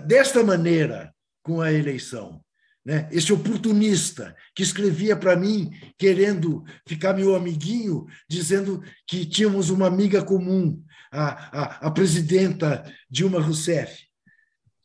[0.05, 2.43] desta maneira com a eleição.
[2.85, 3.09] Né?
[3.11, 10.23] Esse oportunista que escrevia para mim, querendo ficar meu amiguinho, dizendo que tínhamos uma amiga
[10.23, 10.81] comum,
[11.11, 14.07] a, a, a presidenta Dilma Rousseff.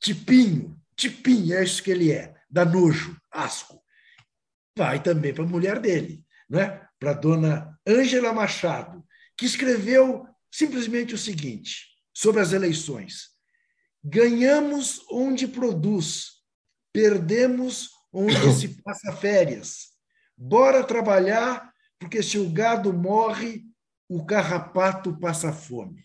[0.01, 3.81] Tipinho, tipinho, é isso que ele é, dá nojo, asco.
[4.77, 6.81] Vai também para a mulher dele, né?
[6.99, 9.04] para a dona Ângela Machado,
[9.37, 13.31] que escreveu simplesmente o seguinte sobre as eleições:
[14.03, 16.43] ganhamos onde produz,
[16.93, 19.93] perdemos onde se passa férias.
[20.37, 23.65] Bora trabalhar, porque se o gado morre,
[24.09, 26.05] o carrapato passa fome.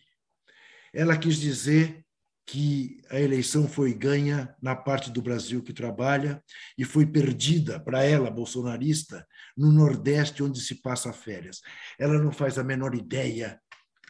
[0.93, 2.05] Ela quis dizer
[2.49, 6.43] que a eleição foi ganha na parte do Brasil que trabalha
[6.75, 9.23] e foi perdida para ela, bolsonarista,
[9.55, 11.61] no Nordeste, onde se passa férias.
[11.99, 13.61] Ela não faz a menor ideia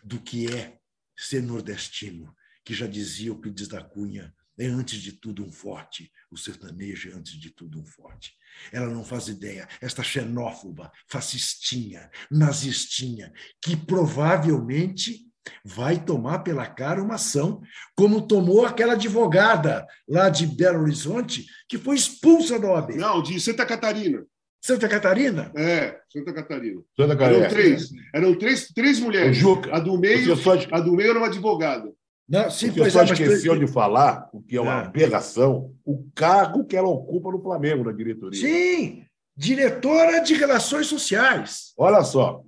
[0.02, 0.78] do que é
[1.18, 2.34] ser nordestino,
[2.64, 7.10] que já dizia o Pires da Cunha, é antes de tudo um forte, o sertanejo
[7.10, 8.38] é antes de tudo um forte.
[8.72, 15.29] Ela não faz ideia, esta xenófoba, fascistinha, nazistinha, que provavelmente
[15.64, 17.62] vai tomar pela cara uma ação,
[17.96, 22.96] como tomou aquela advogada lá de Belo Horizonte, que foi expulsa da OAB.
[22.96, 24.24] Não, de Santa Catarina.
[24.62, 25.52] Santa Catarina?
[25.56, 26.82] É, Santa Catarina.
[26.96, 27.46] Santa Catarina.
[27.46, 27.90] Eram três.
[28.14, 29.38] Eram três, três mulheres.
[29.38, 30.54] Juca, a do meio, só...
[30.72, 31.90] a do meio era uma advogada.
[32.28, 33.66] Não, sim, Você só é, esqueceu mas...
[33.66, 34.86] de falar, o que é uma é.
[34.86, 38.40] aberração, o cargo que ela ocupa no Flamengo, na diretoria.
[38.40, 39.04] Sim,
[39.36, 41.74] diretora de Relações Sociais.
[41.76, 42.44] Olha só.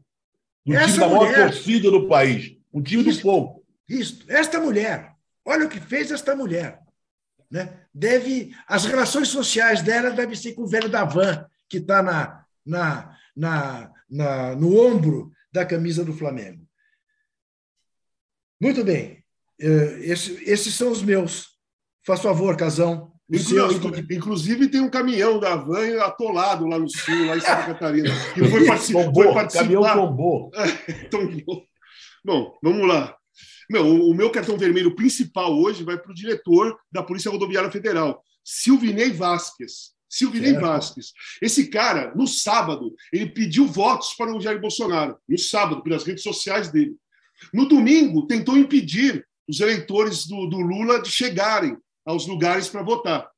[0.64, 1.50] Do Essa time da maior mulher...
[1.50, 2.61] torcida do país.
[2.74, 3.66] Um time isso, do povo.
[3.88, 4.24] Isso.
[4.28, 5.14] Esta mulher.
[5.46, 6.80] Olha o que fez esta mulher.
[7.50, 7.82] Né?
[7.94, 12.46] Deve, as relações sociais dela devem ser com o velho da van, que está na,
[12.66, 16.66] na, na, na, no ombro da camisa do Flamengo.
[18.60, 19.24] Muito bem.
[19.58, 21.50] Esse, esses são os meus.
[22.06, 23.12] Faz favor, Casão.
[23.30, 28.10] Inclusive, inclusive, tem um caminhão da van atolado lá no sul, lá em Santa Catarina,
[28.34, 29.64] que foi, tombou, foi participar.
[29.64, 30.52] Caminhão tombou.
[31.10, 31.71] tombou.
[32.24, 33.16] Bom, vamos lá.
[33.70, 38.24] Meu, o meu cartão vermelho principal hoje vai para o diretor da Polícia Rodoviária Federal,
[38.44, 39.94] Silvinei Vasquez.
[40.10, 40.62] Silvinei certo.
[40.62, 41.14] Vasquez.
[41.42, 45.18] Esse cara, no sábado, ele pediu votos para o Jair Bolsonaro.
[45.28, 46.96] No sábado, pelas redes sociais dele.
[47.54, 53.30] No domingo, tentou impedir os eleitores do, do Lula de chegarem aos lugares para votar.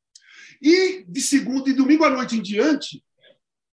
[0.62, 3.04] E de segunda e domingo à noite em diante,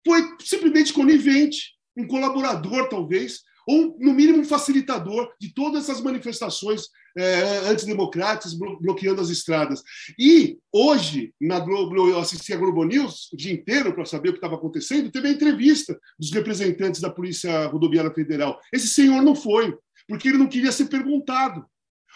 [0.06, 6.88] foi simplesmente conivente, um colaborador, talvez, ou, no mínimo, um facilitador de todas essas manifestações
[7.16, 9.82] é, antidemocráticas bloqueando as estradas.
[10.18, 14.32] E hoje, na Globo, eu assisti a Globo News o dia inteiro para saber o
[14.32, 18.58] que estava acontecendo, teve a entrevista dos representantes da Polícia Rodoviária Federal.
[18.72, 19.74] Esse senhor não foi,
[20.08, 21.64] porque ele não queria ser perguntado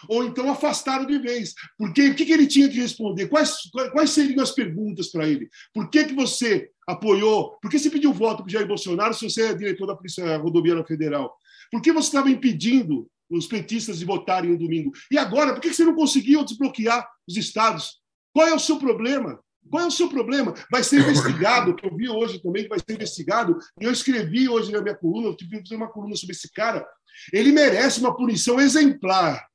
[0.09, 1.55] ou então afastado de vez.
[1.77, 3.29] Porque o que, que ele tinha que responder?
[3.29, 3.57] Quais,
[3.93, 5.49] quais seriam as perguntas para ele?
[5.73, 7.59] Por que, que você apoiou?
[7.61, 10.37] Por que você pediu voto para o Jair Bolsonaro se você é diretor da Polícia
[10.37, 11.35] Rodoviária Federal?
[11.71, 14.91] Por que você estava impedindo os petistas de votarem no domingo?
[15.11, 18.01] E agora, por que você não conseguiu desbloquear os estados?
[18.33, 19.39] Qual é o seu problema?
[19.71, 20.55] Qual é o seu problema?
[20.71, 24.49] Vai ser investigado, que eu vi hoje também que vai ser investigado, e eu escrevi
[24.49, 26.87] hoje na minha coluna, eu tive que fazer uma coluna sobre esse cara.
[27.33, 29.47] Ele merece uma punição exemplar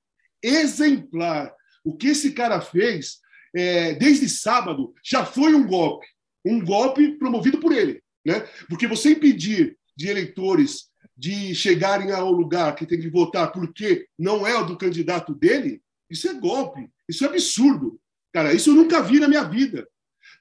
[0.44, 1.54] exemplar.
[1.84, 3.20] O que esse cara fez
[3.56, 6.08] é, desde sábado já foi um golpe,
[6.46, 8.42] um golpe promovido por ele, né?
[8.68, 14.46] Porque você impedir de eleitores de chegarem ao lugar que tem que votar porque não
[14.48, 18.00] é o do candidato dele, isso é golpe, isso é absurdo.
[18.34, 19.88] Cara, isso eu nunca vi na minha vida.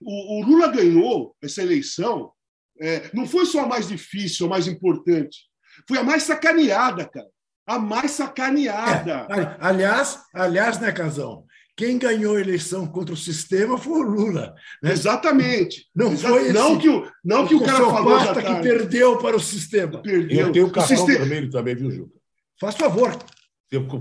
[0.00, 2.32] O, o Lula ganhou essa eleição,
[2.80, 5.50] é, não foi só a mais difícil, a mais importante,
[5.86, 7.28] foi a mais sacaneada, cara
[7.66, 9.26] a mais sacaneada.
[9.30, 11.44] É, aliás, aliás, né, Casão?
[11.74, 14.54] Quem ganhou a eleição contra o sistema foi o Lula.
[14.82, 14.92] Né?
[14.92, 15.88] Exatamente.
[15.94, 19.36] Não foi esse, não que o, não que o cara falou já que perdeu para
[19.36, 20.02] o sistema.
[20.02, 20.46] Perdeu.
[20.46, 21.18] Eu tenho o cartão o sistema...
[21.20, 22.12] vermelho também, viu, Juca?
[22.60, 23.16] Faz favor.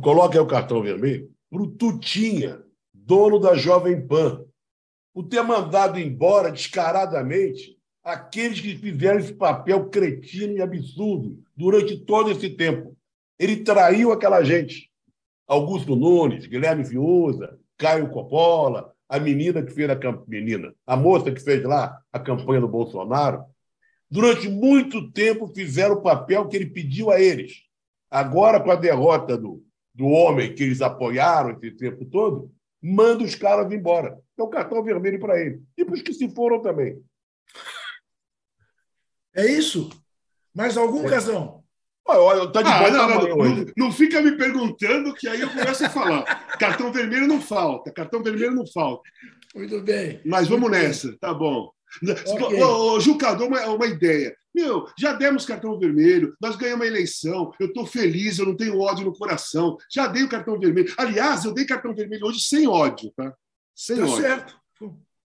[0.01, 2.61] Coloque aí o cartão vermelho para o Tutinha,
[2.93, 4.43] dono da Jovem Pan,
[5.13, 12.31] por ter mandado embora descaradamente aqueles que fizeram esse papel cretino e absurdo durante todo
[12.31, 12.97] esse tempo.
[13.41, 14.91] Ele traiu aquela gente.
[15.47, 21.41] Augusto Nunes, Guilherme Fiuza, Caio Coppola, a menina que fez a menina, a moça que
[21.41, 23.43] fez lá a campanha do Bolsonaro,
[24.07, 27.63] durante muito tempo fizeram o papel que ele pediu a eles.
[28.11, 33.33] Agora, com a derrota do, do homem que eles apoiaram esse tempo todo, manda os
[33.33, 34.19] caras embora.
[34.37, 35.63] É o cartão vermelho para ele.
[35.75, 37.01] E para os que se foram também.
[39.35, 39.89] É isso?
[40.53, 41.09] Mais algum, é.
[41.09, 41.60] Casão?
[42.07, 45.85] Olha, tá de ah, não, não, não, não, fica me perguntando que aí eu começo
[45.85, 46.23] a falar.
[46.57, 49.03] cartão vermelho não falta, cartão vermelho não falta.
[49.55, 50.19] Muito bem.
[50.25, 51.17] Mas vamos Muito nessa, bem.
[51.17, 51.71] tá bom.
[52.03, 52.63] Okay.
[52.63, 54.35] Ô, ô, Jucador, uma, uma ideia.
[54.53, 58.79] Meu, já demos cartão vermelho, nós ganhamos a eleição, eu estou feliz, eu não tenho
[58.79, 59.77] ódio no coração.
[59.89, 60.93] Já dei o cartão vermelho.
[60.97, 63.33] Aliás, eu dei cartão vermelho hoje sem ódio, tá?
[63.75, 64.15] Sem tá ódio.
[64.17, 64.61] certo.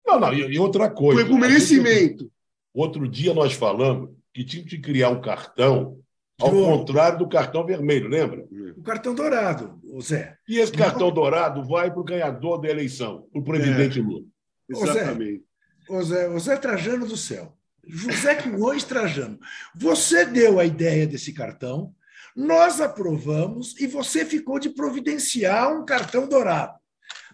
[0.07, 1.21] Não, não, e, outra coisa.
[1.21, 2.31] Foi com merecimento.
[2.73, 5.99] Outro dia nós falamos que tinha que criar um cartão
[6.41, 8.47] ao contrário do cartão vermelho, lembra?
[8.77, 10.37] O cartão dourado, o Zé.
[10.49, 14.03] E esse cartão dourado vai para o ganhador da eleição, o presidente é.
[14.03, 14.25] Lula.
[14.69, 15.45] Exatamente.
[15.89, 17.57] O Zé, o Zé Trajano do céu.
[17.87, 19.39] José Quinhões Trajano.
[19.75, 21.95] Você deu a ideia desse cartão,
[22.35, 26.75] nós aprovamos e você ficou de providenciar um cartão dourado.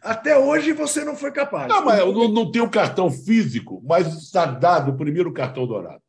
[0.02, 1.68] Até hoje você não foi capaz.
[1.68, 6.02] Não, mas eu não, não tenho cartão físico, mas está dado o primeiro cartão dourado.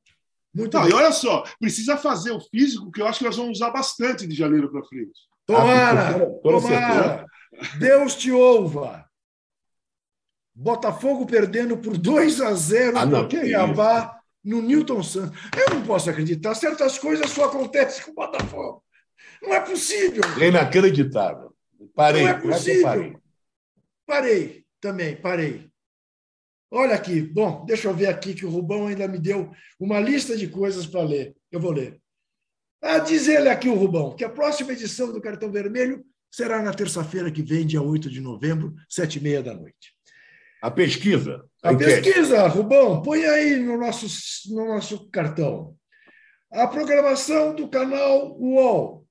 [0.54, 3.58] Muito não, e olha só, precisa fazer o físico, que eu acho que nós vamos
[3.58, 5.12] usar bastante de janeiro para frente.
[5.48, 6.10] Tomara!
[6.10, 7.26] Ah, tomara!
[7.80, 9.06] Deus te ouva!
[10.56, 15.40] Botafogo perdendo por 2 a 0 ah, no Cuiabá, no Newton Santos.
[15.58, 16.54] Eu não posso acreditar.
[16.54, 18.84] Certas coisas só acontecem com o Botafogo.
[19.42, 20.24] Não é possível.
[20.40, 21.56] É inacreditável.
[21.96, 22.24] Parei.
[22.24, 22.84] Não é possível.
[22.84, 23.18] Parei.
[24.06, 25.73] parei também, parei.
[26.76, 30.36] Olha aqui, bom, deixa eu ver aqui que o Rubão ainda me deu uma lista
[30.36, 31.36] de coisas para ler.
[31.52, 32.02] Eu vou ler.
[32.82, 36.74] Ah, diz ele aqui, o Rubão, que a próxima edição do Cartão Vermelho será na
[36.74, 39.94] terça-feira que vem, dia 8 de novembro, sete e meia da noite.
[40.64, 41.46] A pesquisa.
[41.62, 44.08] A, a pesquisa, Rubão, põe aí no nosso,
[44.52, 45.76] no nosso cartão.
[46.52, 49.06] A programação do canal UOL.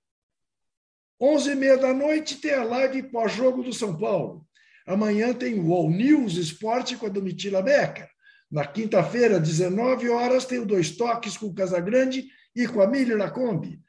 [1.23, 4.45] 11h30 da noite tem a live pós-jogo do São Paulo.
[4.87, 8.09] Amanhã tem o All News Esporte com a Domitila Becker.
[8.51, 13.17] Na quinta-feira, 19 horas, tem o Dois Toques com o Casagrande e com a Miriam
[13.17, 13.81] Lacombe.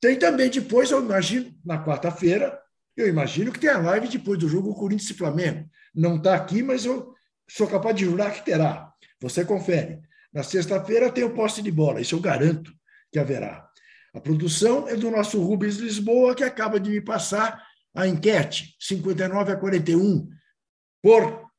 [0.00, 2.58] Tem também depois, eu imagino, na quarta-feira,
[2.96, 5.68] eu imagino que tem a live depois do jogo Corinthians e Flamengo.
[5.94, 7.12] Não está aqui, mas eu
[7.48, 8.92] sou capaz de jurar que terá.
[9.20, 10.00] Você confere.
[10.32, 12.72] Na sexta-feira tem o poste de bola, isso eu garanto
[13.12, 13.68] que haverá.
[14.14, 17.62] A produção é do nosso Rubens Lisboa, que acaba de me passar
[17.98, 20.28] a enquete, 59 a 41,
[21.02, 21.50] por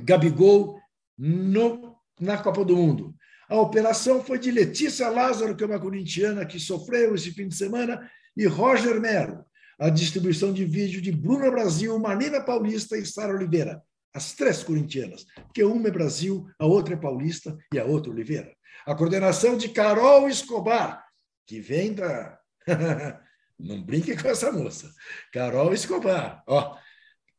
[0.00, 0.78] Gabigol
[1.18, 3.12] no, na Copa do Mundo.
[3.48, 7.56] A operação foi de Letícia Lázaro, que é uma corintiana que sofreu esse fim de
[7.56, 9.44] semana, e Roger Mero.
[9.76, 13.82] A distribuição de vídeo de Bruna Brasil, Marina Paulista e Sara Oliveira.
[14.14, 18.54] As três corintianas, porque uma é Brasil, a outra é Paulista e a outra Oliveira.
[18.86, 21.04] A coordenação de Carol Escobar,
[21.44, 22.38] que vem da
[23.58, 24.90] Não brinque com essa moça.
[25.32, 26.42] Carol Escobar.
[26.46, 26.76] Ó,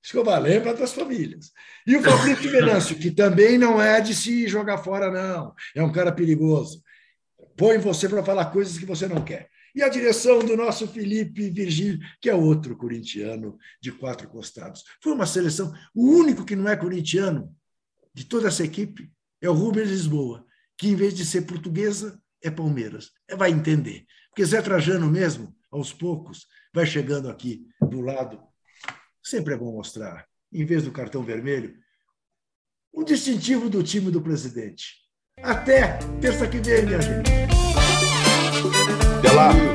[0.03, 1.51] Escobar, lembra das famílias.
[1.85, 5.53] E o Fabrício Venâncio, que também não é de se jogar fora, não.
[5.75, 6.83] É um cara perigoso.
[7.57, 9.49] Põe você para falar coisas que você não quer.
[9.73, 14.83] E a direção do nosso Felipe Virgílio, que é outro corintiano de quatro costados.
[15.01, 15.73] Foi uma seleção.
[15.93, 17.53] O único que não é corintiano
[18.13, 19.11] de toda essa equipe
[19.41, 20.45] é o Rubens Lisboa,
[20.77, 23.11] que em vez de ser portuguesa, é Palmeiras.
[23.37, 24.05] Vai entender.
[24.29, 28.41] Porque Zé Trajano mesmo, aos poucos, vai chegando aqui do lado.
[29.21, 31.75] Sempre é bom mostrar, em vez do cartão vermelho,
[32.93, 34.95] o distintivo do time do presidente.
[35.43, 37.29] Até terça que vem, minha gente.
[39.19, 39.74] Até lá.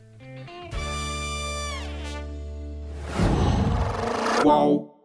[4.43, 5.00] whoa.